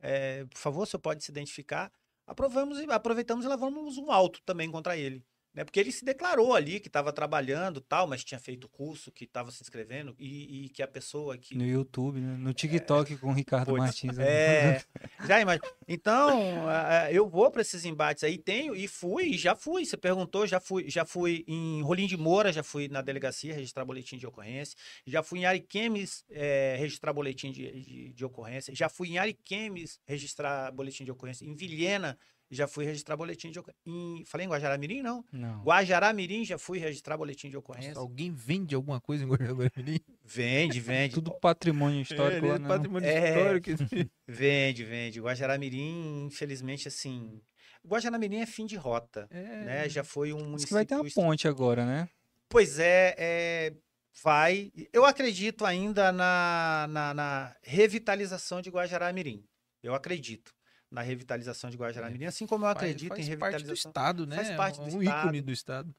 [0.00, 1.92] É, por favor, o senhor pode se identificar?
[2.26, 5.24] Aprovamos e aproveitamos e levamos um alto também contra ele.
[5.54, 5.64] Né?
[5.64, 9.50] Porque ele se declarou ali que estava trabalhando tal, mas tinha feito curso, que estava
[9.50, 12.36] se inscrevendo e, e que a pessoa que No YouTube, né?
[12.38, 14.16] no TikTok com o Ricardo Putz, Martins.
[14.16, 14.24] né?
[14.26, 14.84] é,
[15.26, 15.66] já imagina.
[15.86, 16.66] Então,
[17.10, 19.84] eu vou para esses embates aí, tenho e fui, e já fui.
[19.84, 23.84] Você perguntou, já fui, já fui em Rolim de Moura, já fui na delegacia registrar
[23.84, 24.76] boletim de ocorrência,
[25.06, 30.00] já fui em Ariquemes eh, registrar boletim de, de, de ocorrência, já fui em Ariquemes
[30.06, 32.18] registrar boletim de ocorrência, em Vilhena
[32.54, 33.80] já fui registrar boletim de ocorrência.
[33.86, 35.24] Em, falei em Guajará-Mirim, não?
[35.32, 35.62] Não.
[35.64, 37.98] Guajará-Mirim já fui registrar boletim de Nossa, ocorrência.
[37.98, 40.00] alguém vende alguma coisa em Guarani?
[40.24, 41.14] Vende, vende.
[41.14, 42.68] Tudo patrimônio histórico lá, é, não.
[42.68, 43.28] patrimônio É.
[43.28, 43.70] histórico.
[44.28, 45.20] Vende, vende.
[45.20, 47.40] Guajará-Mirim, infelizmente, assim.
[47.86, 49.88] Guajará-Mirim é fim de rota, É, né?
[49.88, 50.68] Já foi um Diz município.
[50.68, 52.08] que vai ter uma ponte agora, né?
[52.48, 53.74] Pois é, é,
[54.22, 54.70] vai.
[54.92, 59.42] Eu acredito ainda na, na, na revitalização de Guajará-Mirim.
[59.82, 60.52] Eu acredito
[60.92, 63.90] na revitalização de Guajará-Mirim, assim como eu faz- acredito faz em parte do revitalização.
[63.90, 64.36] estado, né?
[64.36, 65.20] Faz parte do um estado.
[65.24, 65.94] ícone do estado.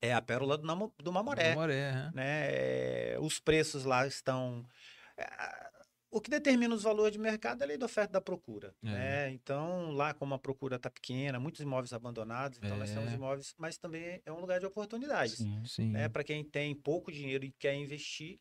[0.00, 1.48] É a pérola do, do Mamoré.
[1.54, 2.48] Mamoré, né?
[2.50, 4.62] É, Os preços lá estão.
[5.16, 5.26] é,
[6.10, 8.74] O que determina os valores de mercado é a lei da oferta e da procura.
[8.84, 8.88] É.
[8.90, 9.30] né?
[9.30, 13.14] Então, lá como a procura está pequena, muitos imóveis abandonados, então nós temos É.
[13.14, 15.38] imóveis, mas também é um lugar de oportunidades.
[15.38, 15.62] Sim.
[15.64, 15.90] Sim.
[15.92, 16.08] Né?
[16.10, 18.38] Para quem tem pouco dinheiro e quer investir,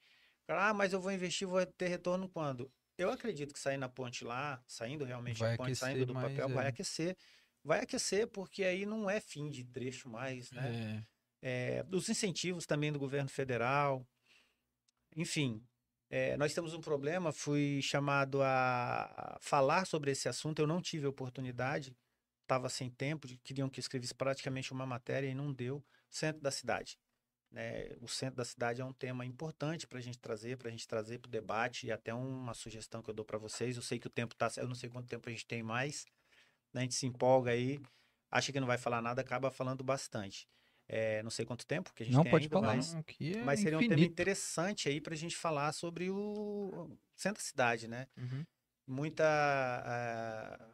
[0.48, 2.70] ah, mas eu vou investir, vou ter retorno quando?
[2.98, 6.14] Eu acredito que sair na ponte lá, saindo realmente Vai a ponte, aquecer saindo do
[6.14, 6.54] papel, é.
[6.54, 7.18] vai aquecer.
[7.64, 11.06] Vai aquecer, porque aí não é fim de trecho mais, né?
[11.42, 11.80] É.
[11.80, 14.08] é, os incentivos também do governo federal.
[15.16, 15.66] Enfim,
[16.10, 17.32] é, nós temos um problema.
[17.32, 21.98] Fui chamado a falar sobre esse assunto, eu não tive oportunidade,
[22.44, 25.84] estava sem tempo, queriam que eu escrevesse praticamente uma matéria e não deu.
[26.10, 26.98] Centro da cidade.
[27.52, 27.90] Né?
[28.02, 30.88] O centro da cidade é um tema importante para a gente trazer, para a gente
[30.88, 33.76] trazer para o debate e até uma sugestão que eu dou para vocês.
[33.76, 36.06] Eu sei que o tempo está, eu não sei quanto tempo a gente tem mais,
[36.74, 36.82] né?
[36.82, 37.80] a gente se empolga aí,
[38.30, 40.48] acha que não vai falar nada, acaba falando bastante.
[40.88, 42.76] É, não sei quanto tempo que a gente Não, tem pode ainda, falar.
[42.76, 44.12] mas, Não, é mas seria um tema infinito.
[44.12, 48.08] interessante aí para a gente falar sobre o centro da cidade, né?
[48.18, 48.46] Uhum.
[48.86, 50.70] muita ah,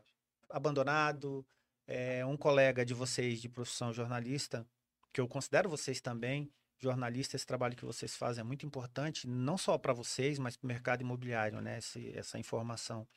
[0.49, 1.45] abandonado.
[1.88, 4.65] É, um colega de vocês de profissão jornalista,
[5.11, 6.49] que eu considero vocês também
[6.82, 10.65] jornalista, esse trabalho que vocês fazem é muito importante, não só para vocês, mas para
[10.65, 11.77] o mercado imobiliário, né?
[11.77, 13.07] Esse, essa informação.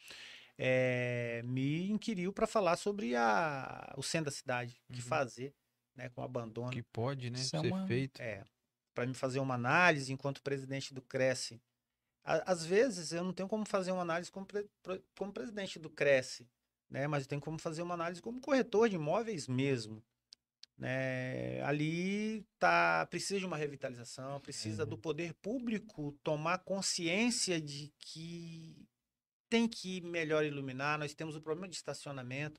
[0.56, 5.06] É, me inquiriu para falar sobre a, o centro da cidade, o que Uhum.
[5.06, 5.54] fazer
[5.96, 6.70] né, com abandono.
[6.70, 8.20] Que pode, né, Isso é ser uma- feito.
[8.20, 8.44] É,
[8.94, 11.60] para me fazer uma análise enquanto presidente do Cresce.
[12.24, 14.68] À- Às vezes eu não tenho como fazer uma análise como, pre-
[15.16, 16.48] como presidente do Cresce,
[16.90, 17.06] né?
[17.08, 20.02] Mas eu tenho como fazer uma análise como corretor de imóveis mesmo.
[20.76, 21.62] Né?
[21.62, 24.86] Ali tá, precisa de uma revitalização, precisa É.
[24.86, 28.84] do poder público tomar consciência de que
[29.48, 30.98] tem que melhor iluminar.
[30.98, 32.58] Nós temos o problema de estacionamento.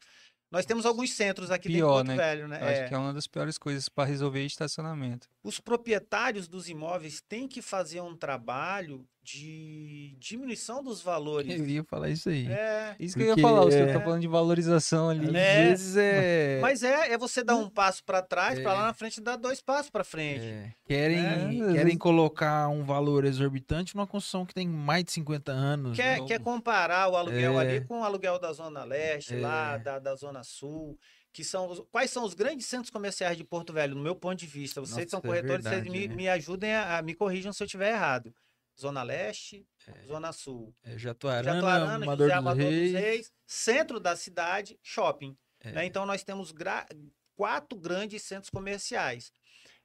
[0.49, 2.16] Nós temos alguns centros aqui dentro Pior, Porto né?
[2.16, 2.61] Velho, né?
[2.61, 5.28] Eu É acho que é uma das piores coisas para resolver é estacionamento.
[5.43, 11.59] os proprietários dos imóveis têm que fazer um trabalho de diminuição dos valores.
[11.59, 12.47] Eu ia falar isso aí.
[12.47, 15.28] É, Isso que eu ia falar, o senhor é, tá falando de valorização ali.
[15.30, 15.63] Às É.
[15.69, 18.76] vezes é, mas é, é você dar um passo para trás, para É.
[18.76, 20.45] lá na frente dar dois passos para frente.
[20.45, 25.11] é, querem, É, às querem colocar um valor exorbitante numa construção que tem mais de
[25.11, 25.95] 50 anos.
[25.97, 26.28] Quer, né?
[26.28, 27.63] quer comparar o aluguel É.
[27.78, 29.39] ali com o aluguel da Zona Leste, É.
[29.39, 30.97] lá da, da Zona Sul,
[31.34, 34.39] que são os- quais são os grandes centros comerciais de Porto Velho, no meu ponto
[34.39, 34.80] de vista.
[34.80, 36.15] Vocês Nossa, são é corretores, vocês verdade, me, é.
[36.15, 38.34] me ajudem a, a- me corrijam se eu estiver errado.
[38.80, 39.65] Zona Leste,
[40.05, 40.76] Zona Sul.
[40.84, 42.91] É, Jatuarana, Jatuarana, Amador José dos Amador Reis.
[42.91, 45.38] dos Reis, centro da cidade, shopping.
[45.61, 45.71] É.
[45.71, 45.86] né?
[45.86, 46.88] Então nós temos gra-
[47.36, 49.32] quatro grandes centros comerciais.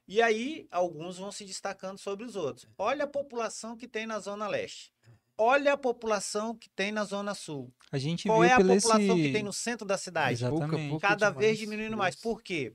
[0.07, 2.67] E aí alguns vão se destacando sobre os outros.
[2.77, 4.91] Olha a população que tem na Zona Leste.
[5.37, 7.73] Olha a população que tem na Zona Sul.
[7.91, 9.27] A gente Qual viu é a população esse...
[9.27, 10.33] que tem no centro da cidade?
[10.33, 10.69] Exatamente.
[10.69, 11.45] Pouca, pouca Cada demais.
[11.45, 12.15] vez diminuindo mais.
[12.15, 12.73] Por quê?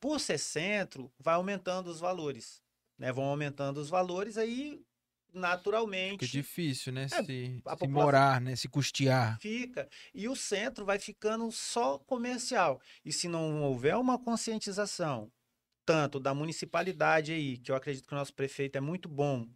[0.00, 2.60] Por ser centro, vai aumentando os valores.
[2.98, 3.12] Né?
[3.12, 4.80] Vão aumentando os valores, aí
[5.38, 7.04] naturalmente Fica difícil, né?
[7.04, 8.56] É, se, se morar, né?
[8.56, 9.38] Se custear.
[9.40, 12.80] fica e o centro vai ficando só comercial.
[13.04, 15.30] E se não houver uma conscientização,
[15.86, 19.46] tanto da municipalidade aí, que eu acredito que o nosso prefeito é muito bom,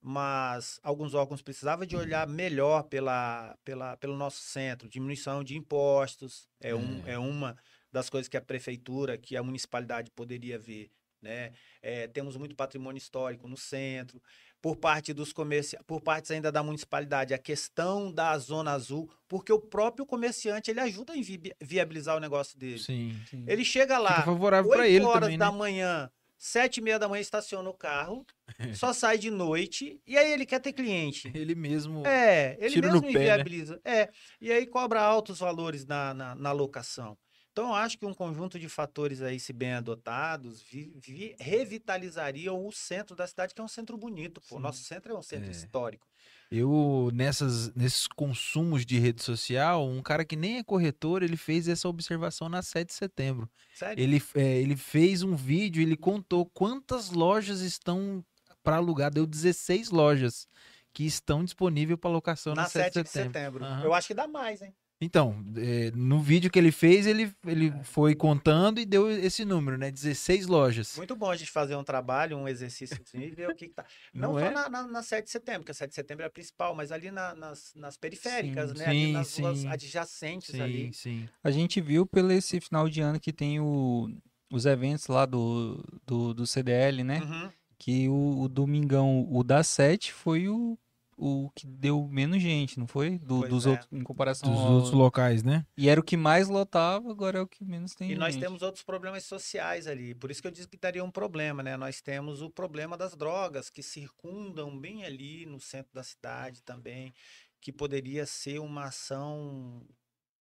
[0.00, 6.48] mas alguns órgãos precisavam de olhar melhor pela, pela, pelo nosso centro, diminuição de impostos,
[6.60, 7.56] é, um, é uma
[7.92, 10.90] das coisas que a prefeitura, que a municipalidade poderia ver.
[11.20, 11.52] Né?
[11.82, 14.22] É, temos muito patrimônio histórico no centro,
[14.60, 19.52] por parte dos comerciantes, por partes ainda da municipalidade, a questão da zona azul, porque
[19.52, 22.78] o próprio comerciante ele ajuda a invi- viabilizar o negócio dele.
[22.78, 23.16] Sim.
[23.30, 23.44] Sim.
[23.46, 25.56] Ele chega Fica lá, favorável para 8 ele horas também, da né?
[25.58, 28.26] manhã, sete e meia da manhã, estaciona o carro,
[28.74, 31.30] só sai de noite, e aí ele quer ter cliente.
[31.34, 32.04] Ele mesmo.
[32.06, 33.20] É, ele mesmo no pé, né?
[33.20, 33.80] inviabiliza.
[33.84, 37.16] É, e aí cobra altos valores na, na, na locação.
[37.58, 42.64] Então, eu acho que um conjunto de fatores aí, se bem adotados, vi- vi- revitalizariam
[42.64, 44.40] o centro da cidade, que é um centro bonito.
[44.44, 44.60] Sim.
[44.60, 45.50] Nosso centro é um centro É.
[45.50, 46.06] histórico.
[46.52, 51.66] Eu, nessas, nesses consumos de rede social, um cara que nem é corretor, ele fez
[51.66, 53.50] essa observação na 7 de setembro.
[53.74, 54.00] Sério?
[54.02, 58.24] Ele, é, ele fez um vídeo, ele contou quantas lojas estão
[58.62, 59.10] para alugar.
[59.12, 60.46] Deu 16 lojas
[60.92, 63.64] que estão disponíveis para locação na, na 7 7 de setembro.
[63.64, 63.82] Aham.
[63.84, 64.72] Eu acho que dá mais, hein?
[65.00, 69.78] Então, é, no vídeo que ele fez, ele, ele foi contando e deu esse número,
[69.78, 69.92] né?
[69.92, 70.96] 16 lojas.
[70.96, 73.74] Muito bom a gente fazer um trabalho, um exercício assim, e ver o que, que
[73.74, 73.84] tá.
[74.12, 74.50] Não, Não só é?
[74.50, 76.90] na, na, na 7 de setembro, porque a 7 de setembro é a principal, mas
[76.90, 78.86] ali na- nas, nas periféricas, Sim, né?
[78.86, 79.68] ali sim, nas ruas sim.
[79.68, 80.92] adjacentes Sim, ali.
[80.92, 81.28] sim.
[81.44, 84.10] A gente viu pelo esse final de ano que tem o,
[84.50, 87.20] os eventos lá do, do, do CDL, né?
[87.20, 87.50] Uhum.
[87.78, 90.76] Que o, o Domingão, o da 7 foi o,
[91.20, 93.18] o que deu menos gente, não foi?
[93.18, 93.70] Do- dos é.
[93.70, 95.66] outros, em comparação Dos ao- outros locais, né?
[95.76, 98.42] E era o que mais lotava, agora é o que menos tem E nós gente.
[98.44, 100.14] temos outros problemas sociais ali.
[100.14, 101.76] Por isso que eu disse que daria um problema, né?
[101.76, 107.12] Nós temos o problema das drogas que circundam bem ali no centro da cidade também,
[107.60, 109.84] que poderia ser uma ação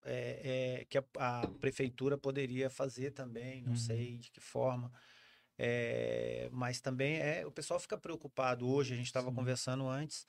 [0.06, 3.76] é, é, que a, a prefeitura poderia fazer também, não Uhum.
[3.78, 4.92] sei de que forma.
[5.58, 10.28] É, mas também é, o pessoal fica preocupado hoje, a gente estava conversando antes.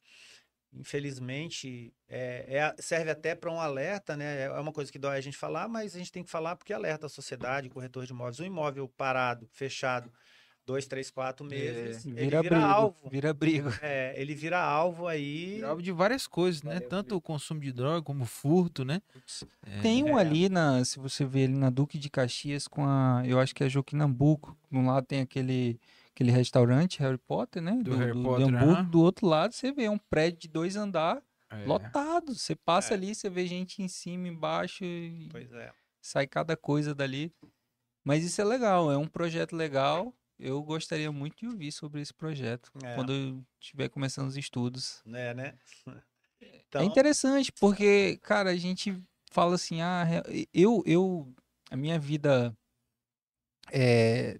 [0.72, 4.42] Infelizmente, é, é a- serve até para um alerta, né?
[4.44, 6.72] É uma coisa que dói a gente falar, mas a gente tem que falar porque
[6.74, 8.38] alerta a sociedade, corretor de imóveis.
[8.40, 10.12] Um imóvel parado, fechado,
[10.68, 13.08] dois, três, quatro meses, ele Vira, vira brigo, alvo.
[13.10, 13.70] vira brigo.
[13.80, 15.62] É, ele vira alvo aí.
[15.64, 16.74] Alvo de várias coisas, né?
[16.74, 19.00] Valeu, Tanto o consumo de droga como furto, né?
[19.66, 20.20] É, Tem um É.
[20.20, 23.64] ali, na, se você ver ali na Duque de Caxias com a, eu acho que
[23.64, 24.54] é Joquinambuco.
[24.70, 25.80] De um lado tem aquele,
[26.14, 27.80] aquele restaurante Harry Potter, né?
[27.82, 28.72] Do Harry de Potter, Hamburgo.
[28.72, 28.84] aham.
[28.84, 31.64] Do outro lado você vê um prédio de dois andar é.
[31.64, 32.34] lotado.
[32.34, 32.96] Você passa É.
[32.98, 35.72] ali, você vê gente em cima, embaixo e Pois é.
[36.02, 37.32] sai cada coisa dali.
[38.04, 40.14] Mas isso é legal, é um projeto legal.
[40.38, 42.94] Eu gostaria muito de ouvir sobre esse projeto É.
[42.94, 45.02] quando eu estiver começando os estudos.
[45.12, 45.54] É, né?
[46.68, 48.96] Então, É interessante, porque, cara, a gente
[49.30, 50.06] fala assim, ah,
[50.54, 51.34] eu, eu,
[51.70, 52.56] a minha vida
[53.72, 54.38] é,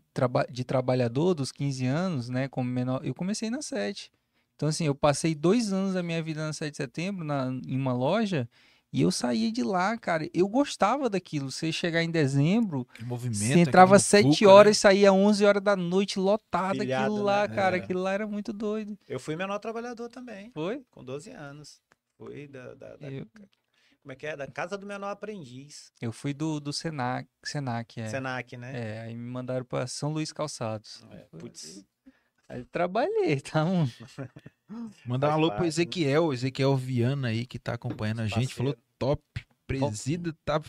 [0.51, 4.11] de trabalhador dos 15 anos, né, como menor, eu comecei na 7.
[4.55, 7.77] Então, assim, eu passei dois anos da minha vida na 7 de setembro, na, em
[7.77, 8.49] uma loja,
[8.93, 13.39] e eu saía de lá, cara, eu gostava daquilo, você chegar em dezembro, Aquele movimento.
[13.39, 14.73] você entrava às aquele 7 muvuca, horas né?
[14.73, 17.55] e saía às 11 horas da noite, lotado Pilhado, aquilo lá, né?
[17.55, 17.81] cara, É.
[17.81, 18.99] aquilo lá era muito doido.
[19.07, 20.83] eu fui menor trabalhador também, Foi?
[20.91, 21.81] com 12 anos.
[22.17, 23.27] Fui da, da- da- Eu,
[24.03, 24.35] como é que é?
[24.37, 28.09] Da Casa do Menor Aprendiz, eu fui do, do Senac, Senac, é.
[28.09, 28.73] Senac, né?
[28.75, 31.05] É, aí me mandaram pra São Luís Calçados.
[31.11, 31.85] É, putz,
[32.49, 33.65] Aí eu trabalhei, tá?
[33.65, 33.87] Um...
[35.05, 35.69] Mandar um alô pro parte, né?
[35.69, 38.55] Ezequiel, Ezequiel Viana aí que tá acompanhando a gente.
[38.55, 39.23] Falou top.
[39.67, 40.61] Presida tá,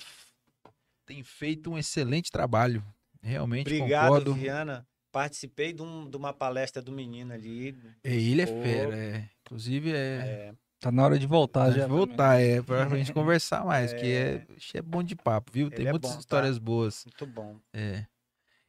[1.05, 2.83] tem feito um excelente trabalho.
[3.21, 4.33] Realmente Obrigado, concordo.
[4.33, 4.85] Viana.
[5.11, 7.75] Participei de, um- de uma palestra do menino ali.
[8.03, 9.29] É, ele é Pô, fera, é.
[9.41, 9.95] Inclusive é.
[9.95, 11.87] é, Tá na hora de voltar já.
[11.87, 14.77] Vai voltar, é, pra gente conversar mais, que é, É.
[14.77, 15.69] é bom de papo, viu?
[15.69, 16.19] Tem Ele é muitas bom, tá?
[16.21, 17.03] histórias boas.
[17.05, 17.57] muito bom.
[17.73, 18.05] É.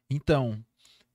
[0.09, 0.65] Então,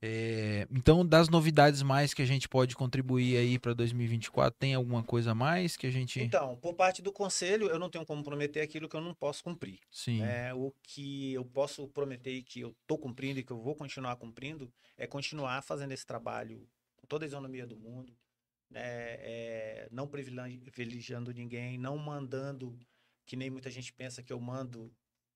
[0.08, 5.02] é, então das novidades mais que a gente pode contribuir aí para 2024, tem alguma
[5.02, 8.22] coisa a mais que a gente, Então, por parte do conselho, eu não tenho como
[8.22, 9.80] prometer aquilo que eu não posso cumprir.
[9.90, 10.54] sim, né?
[10.54, 14.14] O que eu posso prometer e que eu estou cumprindo e que eu vou continuar
[14.16, 18.12] cumprindo é continuar fazendo esse trabalho com toda a isonomia do mundo,
[18.70, 18.80] né?
[18.84, 22.78] É, não privilegi- privilegiando ninguém, não mandando,
[23.26, 24.92] que nem muita gente pensa que eu mando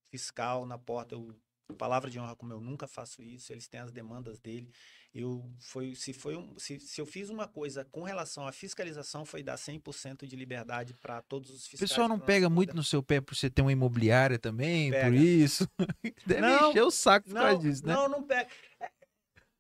[0.09, 1.14] fiscal na porta.
[1.14, 1.35] Eu,
[1.73, 4.71] palavra de honra, como eu nunca faço isso, eles têm as demandas dele.
[5.12, 9.25] Eu foi, se, foi um, se, se eu fiz uma coisa com relação à fiscalização,
[9.25, 11.91] foi dar 100% de liberdade para todos os O fiscais.
[11.91, 15.16] pessoal não pega muito no seu pé por você ter uma imobiliária também, por Pega.
[15.16, 15.68] isso.
[16.25, 17.93] Deve Não, encher o saco por causa Não, disso, né?
[17.95, 18.49] não, não pega.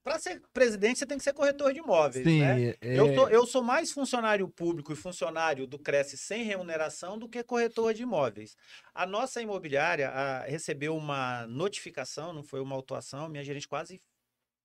[0.02, 2.70] Para ser presidente, você tem que ser corretor de imóveis, Sim, né?
[2.80, 7.28] é, Eu, tô- eu sou mais funcionário público e funcionário do Cresce sem remuneração do
[7.28, 8.56] que corretor de imóveis.
[8.94, 14.00] A nossa imobiliária a, recebeu uma notificação, não foi uma autuação, minha gerente quase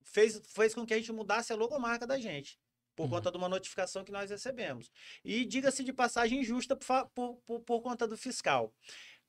[0.03, 2.57] fez, fez com que a gente mudasse a logomarca da gente,
[2.95, 3.09] por Uhum.
[3.09, 4.89] conta de uma notificação que nós recebemos.
[5.23, 8.73] E diga-se de passagem injusta por, por, por conta do fiscal.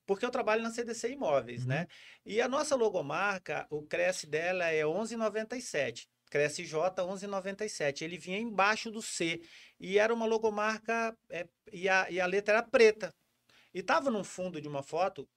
[0.07, 1.69] Porque eu trabalho na CDC Imóveis, Uhum.
[1.69, 1.87] né?
[2.25, 6.09] E a nossa logomarca, o Cresce dela é 1197.
[6.31, 8.05] Cresce J 1197.
[8.05, 9.41] Ele vinha embaixo do C.
[9.79, 13.13] E era uma logomarca, é, e, a, e a letra era preta.
[13.75, 15.29] E estava num fundo de uma foto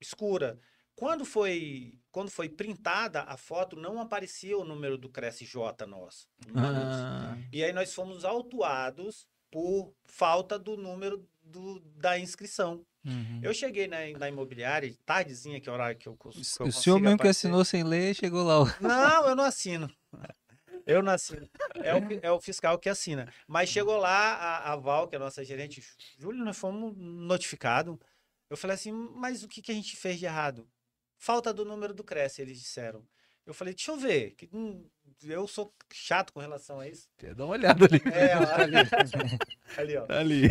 [0.00, 0.58] escura.
[0.94, 6.28] Quando foi, quando foi printada a foto, não aparecia o número do Cresce J nosso.
[6.54, 12.84] Ah, E aí nós fomos autuados por falta do número do, da inscrição.
[13.04, 13.40] Uhum.
[13.42, 16.72] Eu cheguei na, na imobiliária, tardezinha, que é o horário que eu, que eu O
[16.72, 17.46] senhor mesmo que aparecer.
[17.48, 18.58] assinou sem ler, chegou lá.
[18.80, 19.90] Não, eu não assino.
[20.86, 21.48] Eu não assino.
[21.76, 23.32] É o, é o fiscal que assina.
[23.46, 25.82] Mas chegou lá a, a Val, que é a nossa gerente,
[26.18, 27.96] Júlio, nós fomos notificados.
[28.50, 30.68] Eu falei assim, mas o que, que a gente fez de errado?
[31.16, 33.06] Falta do número do Cresce, eles disseram.
[33.46, 34.32] Eu falei, deixa eu ver.
[34.32, 34.88] que, hum,
[35.24, 37.08] eu sou chato com relação a isso.
[37.34, 38.02] dá uma olhada ali.
[38.12, 38.76] É, ó, ali.
[39.76, 40.06] ali, ó.
[40.08, 40.48] ali.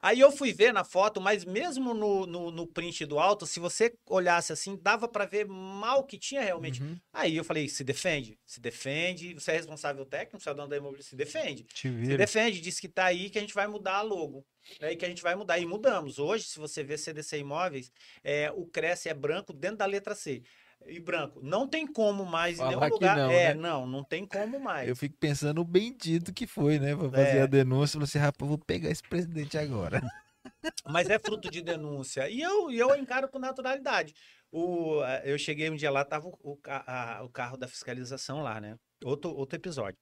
[0.00, 3.58] Aí eu fui ver na foto, mas mesmo no, no, no print do alto, se
[3.58, 6.82] você olhasse assim, dava pra ver mal que tinha realmente.
[6.82, 6.96] Uhum.
[7.12, 10.76] Aí eu falei, se defende, se defende, você é responsável técnico, você é dono da
[10.76, 11.64] imobiliária, se defende.
[11.64, 14.46] Te Se defende, disse que tá aí, que a gente vai mudar a logo.
[14.80, 15.58] Né, e que a gente vai mudar.
[15.58, 16.18] E mudamos.
[16.18, 17.90] Hoje, se você ver CDC Imóveis,
[18.22, 20.42] é, o Cresce é branco dentro da letra C.
[20.84, 21.40] E branco.
[21.42, 23.16] Não tem como mais em nenhum lugar.
[23.16, 23.54] não, é, né?
[23.54, 24.88] não, não tem como mais.
[24.88, 26.94] Eu fico pensando o bendito que foi, né?
[26.94, 27.42] Pra fazer É.
[27.42, 27.94] a denúncia.
[27.94, 30.00] Falei assim, rapaz, vou pegar esse presidente agora.
[30.86, 32.28] Mas é fruto de denúncia.
[32.28, 34.14] E eu, eu encaro com naturalidade.
[34.52, 38.60] O, eh, eu cheguei um dia lá, tava o, a- o carro da fiscalização lá,
[38.60, 38.76] né?
[39.04, 39.98] Outro, outro episódio.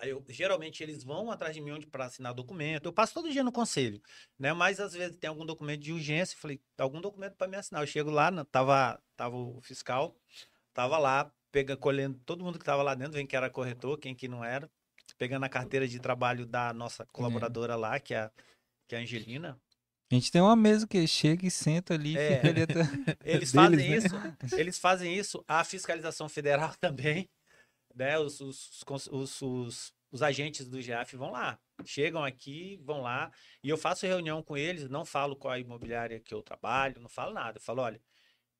[0.00, 2.86] Eu- geralmente eles vão atrás de mim onde para assinar documento.
[2.86, 4.00] Eu passo todo dia no conselho,
[4.38, 4.52] né?
[4.52, 6.34] Mas às vezes tem algum documento de urgência.
[6.34, 7.82] Eu falei, algum documento para me assinar.
[7.82, 10.16] Eu chego lá, na- tava, tava o fiscal,
[10.72, 14.14] tava lá, pega, colhendo todo mundo que tava lá dentro, vem que era corretor, quem
[14.14, 14.70] que não era,
[15.16, 18.30] pegando a carteira de trabalho da nossa colaboradora lá, que é, a-
[18.86, 19.60] que é a Angelina.
[20.10, 22.40] A gente tem uma mesa que chega e senta ali É.
[23.24, 23.96] Eles Deles, fazem né?
[23.96, 24.16] isso,
[24.56, 27.28] eles fazem isso, a fiscalização federal também,
[27.98, 28.18] né?
[28.18, 33.30] Os, os, os, os, os agentes do GAF vão lá, chegam aqui, vão lá,
[33.62, 37.08] e eu faço reunião com eles, não falo qual a imobiliária que eu trabalho, não
[37.08, 37.58] falo nada.
[37.58, 38.00] Eu falo, olha,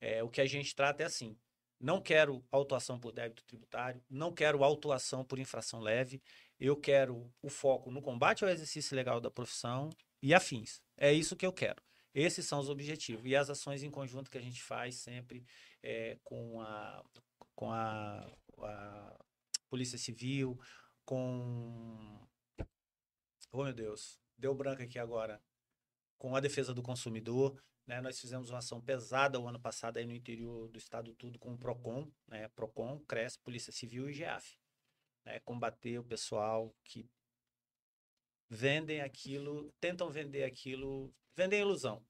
[0.00, 1.36] é, o que a gente trata é assim.
[1.80, 6.20] Não quero autuação por débito tributário, não quero autuação por infração leve,
[6.58, 10.82] eu quero o foco no combate ao exercício legal da profissão e afins.
[10.96, 11.80] É isso que eu quero.
[12.12, 13.24] Esses são os objetivos.
[13.24, 15.46] E as ações em conjunto que a gente faz sempre
[15.80, 17.04] é, com, a,
[17.54, 18.28] com a,
[18.60, 19.16] a
[19.68, 20.58] Polícia Civil,
[21.04, 22.26] com.
[23.52, 24.20] Oh, meu Deus.
[24.36, 25.42] deu branco aqui agora
[26.16, 27.62] com a defesa do consumidor.
[27.86, 28.00] Né?
[28.00, 31.54] Nós fizemos uma ação pesada o ano passado aí no interior do estado tudo com
[31.54, 32.48] o Procon, né?
[32.48, 34.58] Procon, Cresce, Polícia Civil e GEAF.
[35.24, 35.40] Né?
[35.40, 37.08] Combater o pessoal que
[38.50, 42.04] vendem aquilo, tentam vender aquilo, vendem ilusão.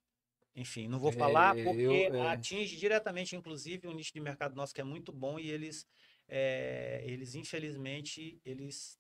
[0.55, 2.29] Enfim, não vou falar É, porque eu- é.
[2.33, 5.87] atinge diretamente, inclusive, um nicho de mercado nosso que é muito bom e eles,
[6.29, 8.99] é, eles infelizmente, eles,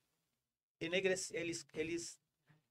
[0.80, 2.18] eles, eles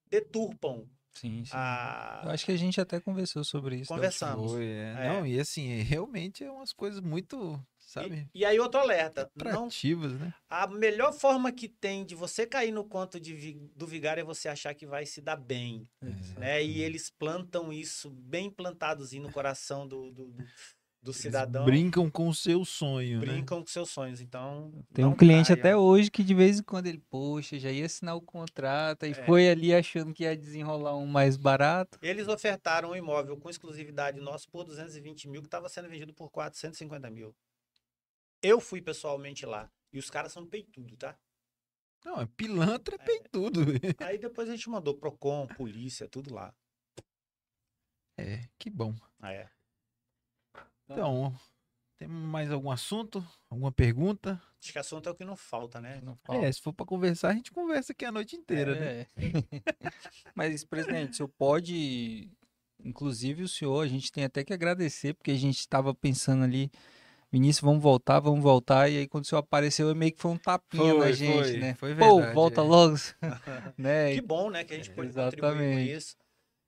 [0.10, 1.51] deturpam Sim, sim.
[1.55, 2.22] a...
[2.26, 3.91] Eu acho que a gente até conversou sobre isso.
[3.91, 4.51] Conversamos.
[4.51, 4.93] Foi, é.
[4.97, 5.08] É.
[5.10, 9.66] Não, e assim, realmente é umas coisas muito, sabe, E, e aí outro alerta, não,
[9.66, 10.32] atrativas, né?
[10.49, 14.47] a melhor forma que tem de você cair no conto de, do vigário é você
[14.47, 16.36] achar que vai se dar bem, vez.
[16.36, 16.64] né?
[16.64, 20.45] E eles plantam isso bem plantadozinho no coração do, do, do-
[21.02, 21.64] do cidadão.
[21.66, 23.26] Brincam com o seu sonho, né?
[23.28, 24.20] brincam com seus sonhos.
[24.20, 25.60] Então, Tem um cliente caia.
[25.60, 29.12] até hoje que de vez em quando ele, poxa, já ia assinar o contrato e
[29.12, 29.26] É.
[29.26, 31.98] foi ali achando que ia desenrolar um mais barato.
[32.02, 36.30] Eles ofertaram um imóvel com exclusividade nosso por 220 mil, que estava sendo vendido por
[36.30, 37.34] 450 mil.
[38.41, 39.72] Eu fui pessoalmente lá.
[39.93, 41.18] E os caras são peitudo, tá?
[42.06, 43.62] Não, é pilantra, é peitudo.
[44.00, 46.54] Aí depois a gente mandou Procon, polícia, tudo lá.
[48.20, 48.93] É, que bom.
[49.20, 49.50] Ah, é.
[50.89, 51.35] Então,
[51.97, 53.25] tem mais algum assunto?
[53.49, 54.41] Alguma pergunta?
[54.61, 55.99] Acho que assunto é o que não falta, né?
[56.03, 56.45] Não fala.
[56.45, 59.01] É, se for pra conversar, a gente conversa aqui a noite inteira, né?
[59.01, 59.07] É.
[60.35, 62.31] Mas, presidente, o senhor pode.
[62.83, 66.71] Inclusive, o senhor, a gente tem até que agradecer, porque a gente estava pensando ali,
[67.31, 68.89] Vinícius, vamos voltar, vamos voltar.
[68.89, 71.57] E aí, quando o senhor apareceu, meio que foi um tapinha Foi, na gente, foi,
[71.57, 71.73] né?
[71.73, 72.63] foi Pô, verdade, volta é.
[72.63, 72.95] logo.
[73.77, 74.13] né?
[74.13, 74.63] Que bom, né?
[74.63, 75.91] Que a gente pode contribuir com Exatamente.
[75.91, 76.15] isso.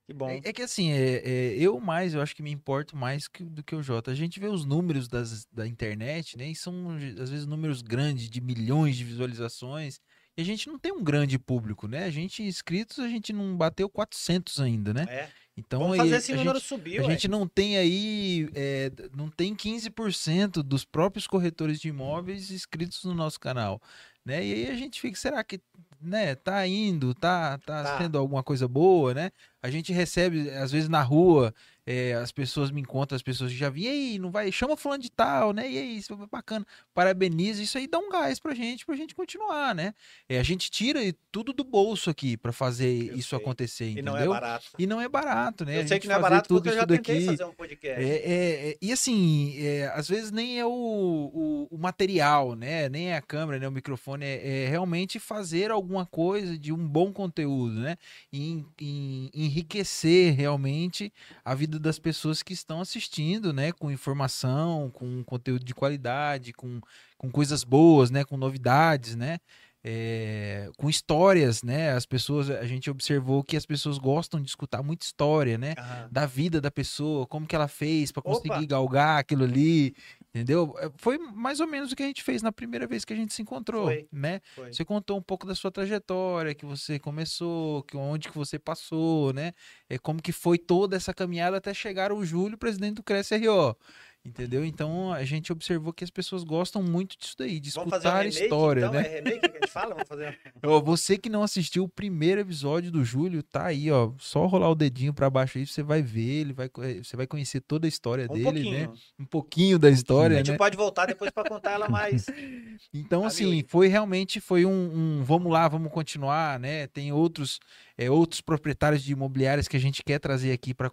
[0.10, 0.28] Que bom.
[0.28, 3.44] É, é que assim, é, é, eu mais, eu acho que me importo mais que-
[3.44, 4.10] do que o Jota.
[4.10, 6.50] A gente vê os números das, da internet, né?
[6.50, 10.00] E são, às vezes, números grandes, de milhões de visualizações.
[10.36, 12.06] E a gente não tem um grande público, né?
[12.06, 15.06] A gente, inscritos, a gente não bateu 400 ainda, né?
[15.08, 15.30] É.
[15.56, 17.12] Então, Vamos fazer esse a número gente, subir, a ué.
[17.12, 23.14] gente não tem aí, é, não tem 15% dos próprios corretores de imóveis inscritos no
[23.14, 23.82] nosso canal,
[24.26, 24.46] né?
[24.46, 25.60] E aí a gente fica, será que,
[26.02, 27.98] né, tá indo, tá, tá, Tá.
[27.98, 29.32] sendo alguma coisa boa, né?
[29.62, 31.54] A gente recebe, às vezes na rua,
[31.92, 35.02] é, as pessoas me encontram, as pessoas já vêm, e aí, não vai, chama fulano
[35.02, 35.70] de tal, né?
[35.70, 36.64] E aí, isso é bacana,
[36.94, 39.94] parabeniza, isso aí dá um gás pra gente, pra gente continuar, né?
[40.28, 41.00] É, a gente tira
[41.32, 43.38] tudo do bolso aqui pra fazer Eu isso sei.
[43.40, 44.14] acontecer, E entendeu?
[44.14, 44.66] não é barato.
[44.78, 45.82] E não é barato, né?
[45.82, 48.02] eu sei que não é barato tudo porque eu já tentei daqui- fazer um podcast.
[48.04, 52.88] é, é, é, e assim, é, às vezes nem é o, o, o material, né?
[52.90, 53.68] Nem é a câmera, né?
[53.68, 54.26] O microfone.
[54.26, 57.96] É, é realmente fazer alguma coisa de um bom conteúdo, né?
[58.32, 61.12] E, em- em enriquecer realmente
[61.44, 63.72] a vida das pessoas que estão assistindo, né?
[63.72, 66.80] Com informação, com conteúdo de qualidade, com,
[67.18, 68.24] com coisas boas, né?
[68.24, 69.40] Com novidades, né?
[69.82, 71.94] É, com histórias, né?
[71.94, 75.74] As pessoas, a gente observou que as pessoas gostam de escutar muita história, né?
[75.78, 76.10] Aham.
[76.12, 78.32] da vida da pessoa, como que ela fez pra Opa!
[78.32, 79.96] conseguir galgar aquilo ali,
[80.34, 80.76] entendeu?
[80.80, 83.16] É, Foi mais ou menos o que a gente fez na primeira vez que a
[83.16, 84.08] gente se encontrou, Foi.
[84.12, 84.42] né?
[84.56, 84.72] Foi.
[84.72, 89.34] Você contou um pouco da sua trajetória, que você começou, que onde que você passou,
[89.34, 89.54] né?
[89.90, 93.76] É como que foi toda essa caminhada até chegar o Júlio, presidente do Cresce RO.
[94.24, 94.66] Entendeu?
[94.66, 98.18] Então a gente observou que as pessoas gostam muito disso daí, de fazer um escutar
[98.20, 98.94] remake, história, então?
[98.94, 99.08] né?
[99.08, 99.96] É remake que a gente fala?
[99.96, 100.38] Vamos fazer
[100.84, 104.12] você que não assistiu o primeiro episódio do Júlio, tá aí, ó.
[104.18, 107.26] Só rolar o dedinho pra baixo aí, você vai ver, ele vai, eh, você vai
[107.26, 108.72] conhecer toda a história um dele, pouquinho.
[108.92, 108.94] né?
[109.18, 110.58] Um pouquinho da história, A gente né?
[110.58, 112.26] pode voltar depois para contar ela mais.
[112.94, 114.72] Então, a assim, foi realmente foi um,
[115.20, 116.88] um vamos lá, vamos continuar, né?
[116.88, 117.60] Tem outros
[118.00, 120.90] é, outros proprietários de imobiliárias que a gente quer trazer aqui para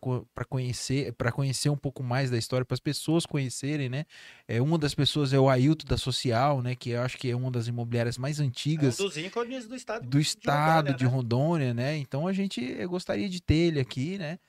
[0.49, 4.07] conhecer, para conhecer um pouco mais da história, para as pessoas conhecerem, né?
[4.49, 6.75] É, uma das pessoas é o Ailton da Social, né?
[6.75, 9.77] Que eu acho que é uma das imobiliárias mais É um antigas dos ícones do
[9.77, 10.05] estado.
[10.05, 11.11] do estado de né?
[11.11, 11.97] Rondônia, né?
[11.97, 14.41] Então a gente gostaria de ter ele aqui, né?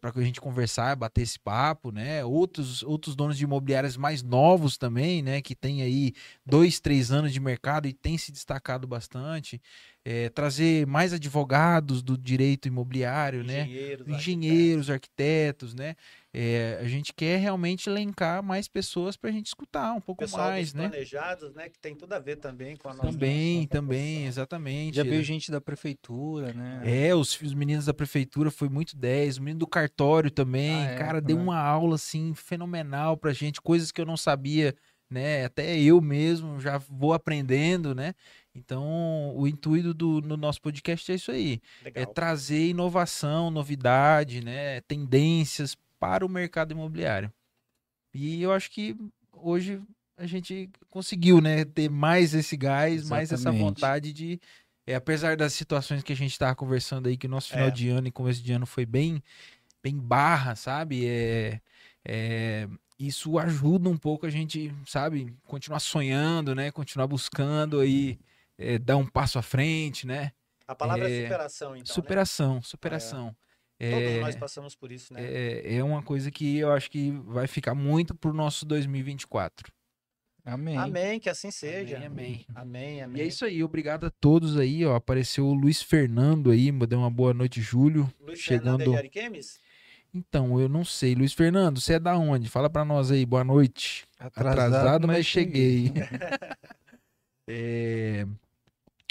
[0.00, 2.24] para a gente conversar, bater esse papo, né?
[2.24, 5.42] Outros, outros donos de imobiliárias mais novos também, né?
[5.42, 6.12] Que tem aí
[6.46, 9.60] dois, três anos de mercado e tem se destacado bastante.
[10.06, 13.62] É, trazer mais advogados do direito imobiliário, né?
[13.62, 15.96] Engenheiros, Engenheiros, arquitetos, né?
[16.30, 20.48] É, a gente quer realmente elencar mais pessoas para a gente escutar um pouco pessoal
[20.50, 20.88] mais, dos né?
[20.88, 21.70] planejados, né?
[21.70, 24.96] Que tem tudo a ver também com a nossa Também, nossa também, exatamente.
[24.96, 26.82] Já veio gente da prefeitura, né?
[26.84, 30.90] É, os, os meninos da prefeitura foi muito 10, o menino do cartório também, Ah,
[30.90, 31.44] é, cara, deu também.
[31.50, 34.74] uma aula assim fenomenal pra gente, coisas que eu não sabia,
[35.14, 35.44] né?
[35.46, 38.14] Até eu mesmo já vou aprendendo, né?
[38.54, 42.06] Então, o intuito do no nosso podcast é isso aí, é Legal.
[42.14, 47.32] trazer inovação, novidade, né, tendências para o mercado imobiliário.
[48.14, 48.96] E eu acho que
[49.32, 49.80] hoje
[50.16, 53.60] a gente conseguiu, né, ter mais esse gás, mais essa Exatamente.
[53.64, 54.40] vontade de
[54.86, 57.70] é, apesar das situações que a gente estava conversando aí, que o nosso final É.
[57.70, 59.22] de ano e começo de ano foi bem,
[59.82, 61.06] bem barra, sabe?
[61.06, 61.60] É,
[62.04, 62.68] é,
[62.98, 66.70] isso ajuda um pouco a gente, sabe, continuar sonhando, né?
[66.70, 68.18] Continuar buscando aí,
[68.58, 70.32] é, dar um passo à frente, né?
[70.66, 71.80] A palavra é, É, superação, então.
[71.80, 71.94] né?
[71.94, 73.36] superação, superação.
[73.78, 75.20] Todos É, nós passamos por isso, né?
[75.22, 79.70] é, é uma coisa que eu acho que vai ficar muito pro nosso 2024.
[80.46, 80.76] Amém.
[80.76, 81.96] Amém, que assim seja.
[81.96, 82.46] Amém, amém.
[82.54, 83.22] Amém, amém.
[83.22, 84.94] E é isso aí, obrigado a todos aí, ó.
[84.94, 88.12] Apareceu o Luiz Fernando aí, deu uma boa noite, Júlio.
[88.20, 89.58] Luiz chegando- Fernando de Ariquemes?
[90.14, 91.14] Então, eu não sei.
[91.14, 92.48] Luiz Fernando, você é da onde?
[92.48, 94.06] Fala pra nós aí, boa noite.
[94.18, 95.92] Atrasado, mas cheguei.
[97.46, 98.26] É,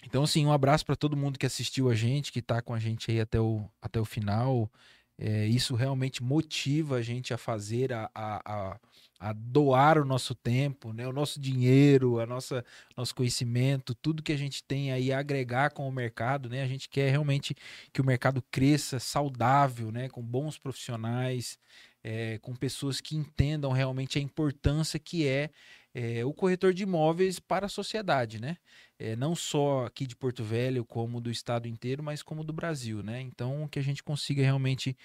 [0.05, 2.79] Então, assim, um abraço pra todo mundo que assistiu a gente, que tá com a
[2.79, 4.71] gente aí até o, até o final.
[5.19, 8.41] É, isso realmente motiva a gente a fazer, a, a,
[8.71, 8.79] a,
[9.19, 11.07] a doar o nosso tempo, né?
[11.07, 12.63] o nosso dinheiro, a nossa,
[12.95, 16.49] nosso conhecimento, tudo que a gente tem aí a agregar com o mercado.
[16.49, 16.61] Né?
[16.61, 17.55] A gente quer realmente
[17.91, 20.09] que o mercado cresça saudável, né?
[20.09, 21.57] com bons profissionais,
[22.03, 25.49] é, com pessoas que entendam realmente a importância que é,
[25.93, 28.57] é, o corretor de imóveis para a sociedade, né?
[28.99, 33.01] É, não só aqui de Porto Velho, como do estado inteiro, mas como do Brasil,
[33.03, 33.21] né?
[33.21, 34.97] Então, que a gente consiga realmente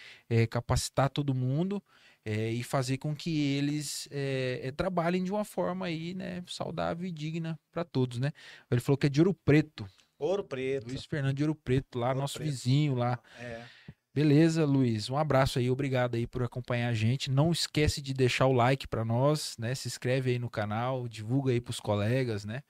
[0.51, 1.83] capacitar todo mundo
[2.25, 7.07] é, e fazer com que eles é, é, trabalhem de uma forma aí, né, saudável
[7.07, 8.33] e digna para todos, né?
[8.71, 9.87] Ele falou que é de Ouro Preto,
[10.19, 10.89] Ouro Preto.
[10.89, 12.51] Luiz Fernando de Ouro Preto, lá, Ouro nosso Preto.
[12.51, 13.19] vizinho lá.
[13.39, 13.63] É.
[14.15, 15.09] Beleza, Luiz.
[15.09, 17.31] Um abraço aí, obrigado aí por acompanhar a gente.
[17.31, 19.75] Não esquece de deixar o like para nós, né?
[19.77, 22.63] Se inscreve aí no canal, divulga aí pros colegas, né?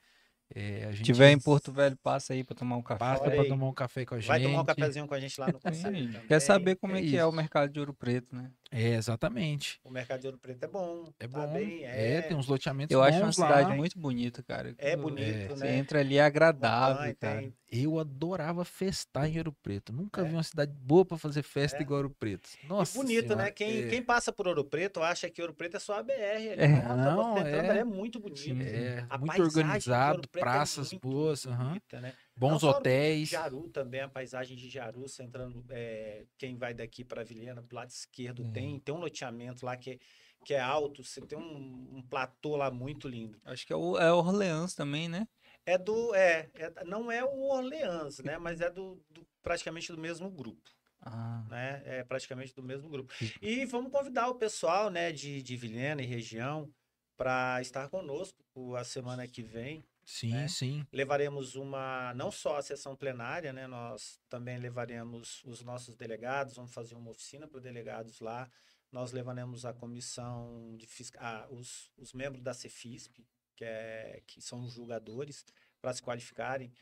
[0.55, 2.99] É, a Se gente tiver em Porto Velho, passa aí pra tomar um café.
[2.99, 4.29] passa para tomar um café com a gente.
[4.29, 6.27] Vai tomar um cafezinho com a gente lá no Sim, conselho.
[6.27, 7.37] Quer saber como é é, que é o isso.
[7.37, 8.51] mercado de Ouro Preto, né?
[8.71, 9.81] É, exatamente.
[9.83, 11.11] O mercado de Ouro Preto é bom.
[11.19, 11.53] É tá bom.
[11.55, 12.21] bem, é...
[12.23, 13.33] tem uns loteamentos Eu acho uma lá.
[13.33, 14.75] cidade muito bonita, cara.
[14.77, 15.77] É bonito, Você né?
[15.79, 17.41] entra ali é agradável, Montanha, cara.
[17.41, 19.93] tem- Eu adorava festar em Ouro Preto.
[19.93, 20.25] Nunca É.
[20.25, 21.83] vi uma cidade boa para fazer festa É.
[21.83, 22.49] igual Ouro Preto.
[22.63, 23.51] E Nossa bonito, Senhora, né?
[23.51, 26.13] Quem, é, quem passa por Ouro Preto acha que Ouro Preto é só a BR.
[26.13, 26.49] ali.
[26.49, 26.69] É.
[26.69, 27.79] Nossa, Não, você entrando é.
[27.79, 28.39] é muito bonito.
[28.41, 28.63] Sim.
[28.63, 32.13] é, A muito organizado, é praças muito boas, bonita, né?
[32.39, 33.29] Bons Não hotéis.
[33.29, 37.77] Jaru também, a paisagem de Jaru, você entrando, é, quem vai daqui para Vilhena, pro
[37.77, 38.53] lado esquerdo, Uhum.
[38.53, 39.99] tem, tem um loteamento lá que, é-
[40.45, 43.41] que é alto, você tem um, um platô lá muito lindo.
[43.45, 45.27] Acho que é, o, é Orleans também, né?
[45.67, 49.99] É do, é, é- não é o Orleans, né, mas é do, do- praticamente do
[49.99, 50.71] mesmo grupo,
[51.03, 53.13] Ah, né, é praticamente do mesmo grupo.
[53.43, 56.71] E vamos convidar o pessoal, né, de, de Vilhena e região
[57.17, 58.39] para estar conosco
[58.77, 60.49] a semana que vem, Sim, né?
[60.49, 60.87] sim.
[60.91, 63.67] levaremos uma, não só a sessão plenária, né?
[63.67, 68.51] Nós também levaremos os nossos delegados, vamos fazer uma oficina para delegados lá.
[68.91, 71.19] Nós levaremos a comissão de fisca...
[71.21, 73.19] ah, os, os membros da Cefisp,
[73.55, 75.45] que, é, que são os julgadores,
[75.79, 76.73] para se qualificarem.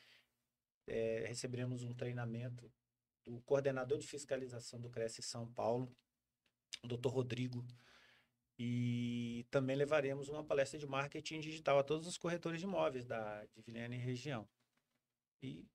[0.86, 2.72] É, receberemos um treinamento
[3.24, 5.92] do coordenador de fiscalização do Cresce São Paulo,
[6.80, 7.66] o doutor Rodrigo.
[8.58, 13.44] E também levaremos uma palestra de marketing digital a todos os corretores de imóveis da
[13.46, 14.48] de Vilhena e região.
[15.42, 15.66] E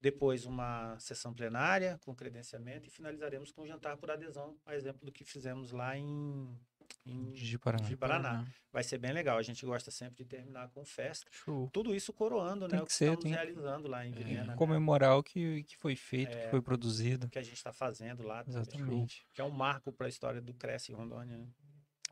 [0.00, 5.04] depois uma sessão plenária com credenciamento e finalizaremos com um jantar por adesão, a exemplo
[5.04, 6.58] do que fizemos lá em,
[7.04, 7.86] em de Paraná.
[7.86, 8.46] de Paraná.
[8.72, 9.36] Vai ser bem legal.
[9.36, 11.28] A gente gosta sempre de terminar com festa.
[11.30, 11.68] Show.
[11.70, 12.82] Tudo isso coroando, Tem né?
[12.82, 14.44] O que que ser, estamos tem- realizando lá em Vilhena.
[14.52, 14.56] né?
[14.56, 16.44] Comemorar o que, que foi feito, É.
[16.44, 17.26] que foi produzido.
[17.26, 18.42] O que a gente está fazendo lá.
[18.44, 18.62] também.
[18.62, 19.26] Exatamente.
[19.34, 21.46] Que é um marco para a história do Cresce Rondônia.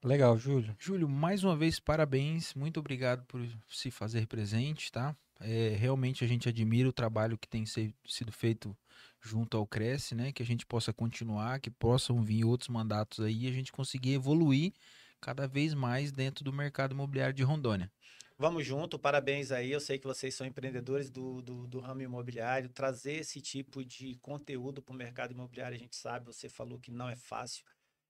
[0.02, 0.76] Legal, Júlio.
[0.78, 2.54] Júlio, mais uma vez, parabéns.
[2.54, 5.16] Muito obrigado por se fazer presente, tá?
[5.40, 8.76] É, realmente a gente admira o trabalho que tem se- sido feito
[9.20, 10.32] junto ao Cresce, né?
[10.32, 14.14] Que a gente possa continuar, que possam vir outros mandatos aí e a gente conseguir
[14.14, 14.72] evoluir
[15.20, 17.90] cada vez mais dentro do mercado imobiliário de Rondônia.
[18.40, 19.72] Vamos junto, parabéns aí.
[19.72, 22.68] Eu sei que vocês são empreendedores do, do, do ramo imobiliário.
[22.68, 26.92] Trazer esse tipo de conteúdo para o mercado imobiliário, a gente sabe, você falou que
[26.92, 27.64] não é fácil,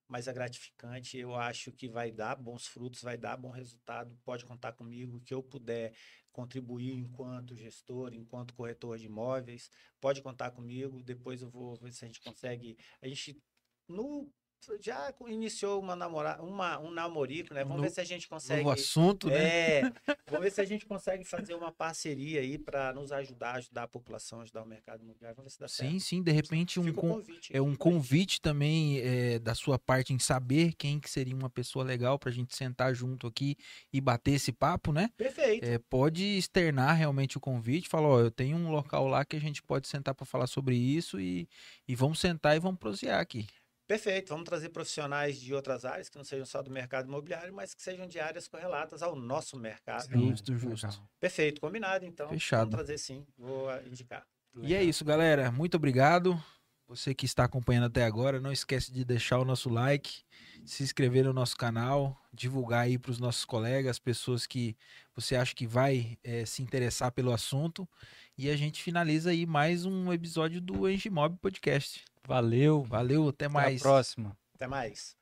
[0.09, 1.19] mas é gratificante.
[1.19, 4.19] Eu acho que vai dar bons frutos, vai dar bom resultado.
[4.25, 5.93] Pode contar comigo, que eu puder
[6.33, 9.71] contribuir enquanto gestor, enquanto corretor de imóveis.
[10.01, 11.03] Pode contar comigo.
[11.03, 12.79] Depois eu vou ver se a gente consegue.
[13.03, 13.43] A gente
[13.89, 14.33] no
[14.81, 17.63] já iniciou uma namora, uma, um namorico, né?
[17.63, 18.63] Vamos No- ver se a gente consegue.
[18.63, 19.49] Novo assunto, né?
[19.49, 19.81] É,
[20.27, 23.89] vamos ver se a gente consegue fazer uma parceria aí para nos ajudar, ajudar a
[23.89, 25.37] população, ajudar o mercado imobiliário.
[25.37, 25.91] Vamos ver se dá certo.
[25.91, 27.57] Sim, sim, de repente um, con- convite.
[27.57, 31.85] é um convite também é, da sua parte em saber quem que seria uma pessoa
[31.85, 33.57] legal pra gente sentar junto aqui
[33.93, 35.11] e bater esse papo, né?
[35.17, 35.65] Perfeito.
[35.65, 39.41] É, pode externar realmente o convite, falar, ó, eu tenho um local lá que a
[39.41, 41.49] gente pode sentar para falar sobre isso e,
[41.87, 43.47] e vamos sentar e vamos prosear aqui.
[43.89, 44.29] Perfeito.
[44.29, 47.83] Vamos trazer profissionais de outras áreas, que não sejam só do mercado imobiliário, mas que
[47.83, 50.11] sejam de áreas correlatas ao nosso mercado.
[50.13, 51.03] Justo, justo.
[51.19, 52.29] Perfeito, combinado então.
[52.29, 52.71] Fechado.
[52.71, 54.27] Vamos trazer sim, vou indicar.
[54.61, 55.51] E é isso, galera.
[55.51, 56.39] Muito obrigado.
[56.87, 60.23] Você que está acompanhando até agora, não esquece de deixar o nosso like,
[60.65, 64.77] se inscrever no nosso canal, divulgar aí para os nossos colegas, pessoas que
[65.15, 67.89] você acha que vai é, se interessar pelo assunto.
[68.37, 72.05] E a gente finaliza aí mais um episódio do Engimob Podcast.
[72.27, 72.83] Valeu.
[72.83, 73.81] Valeu, até mais.
[73.81, 74.37] Até a próxima.
[74.55, 75.17] Até mais.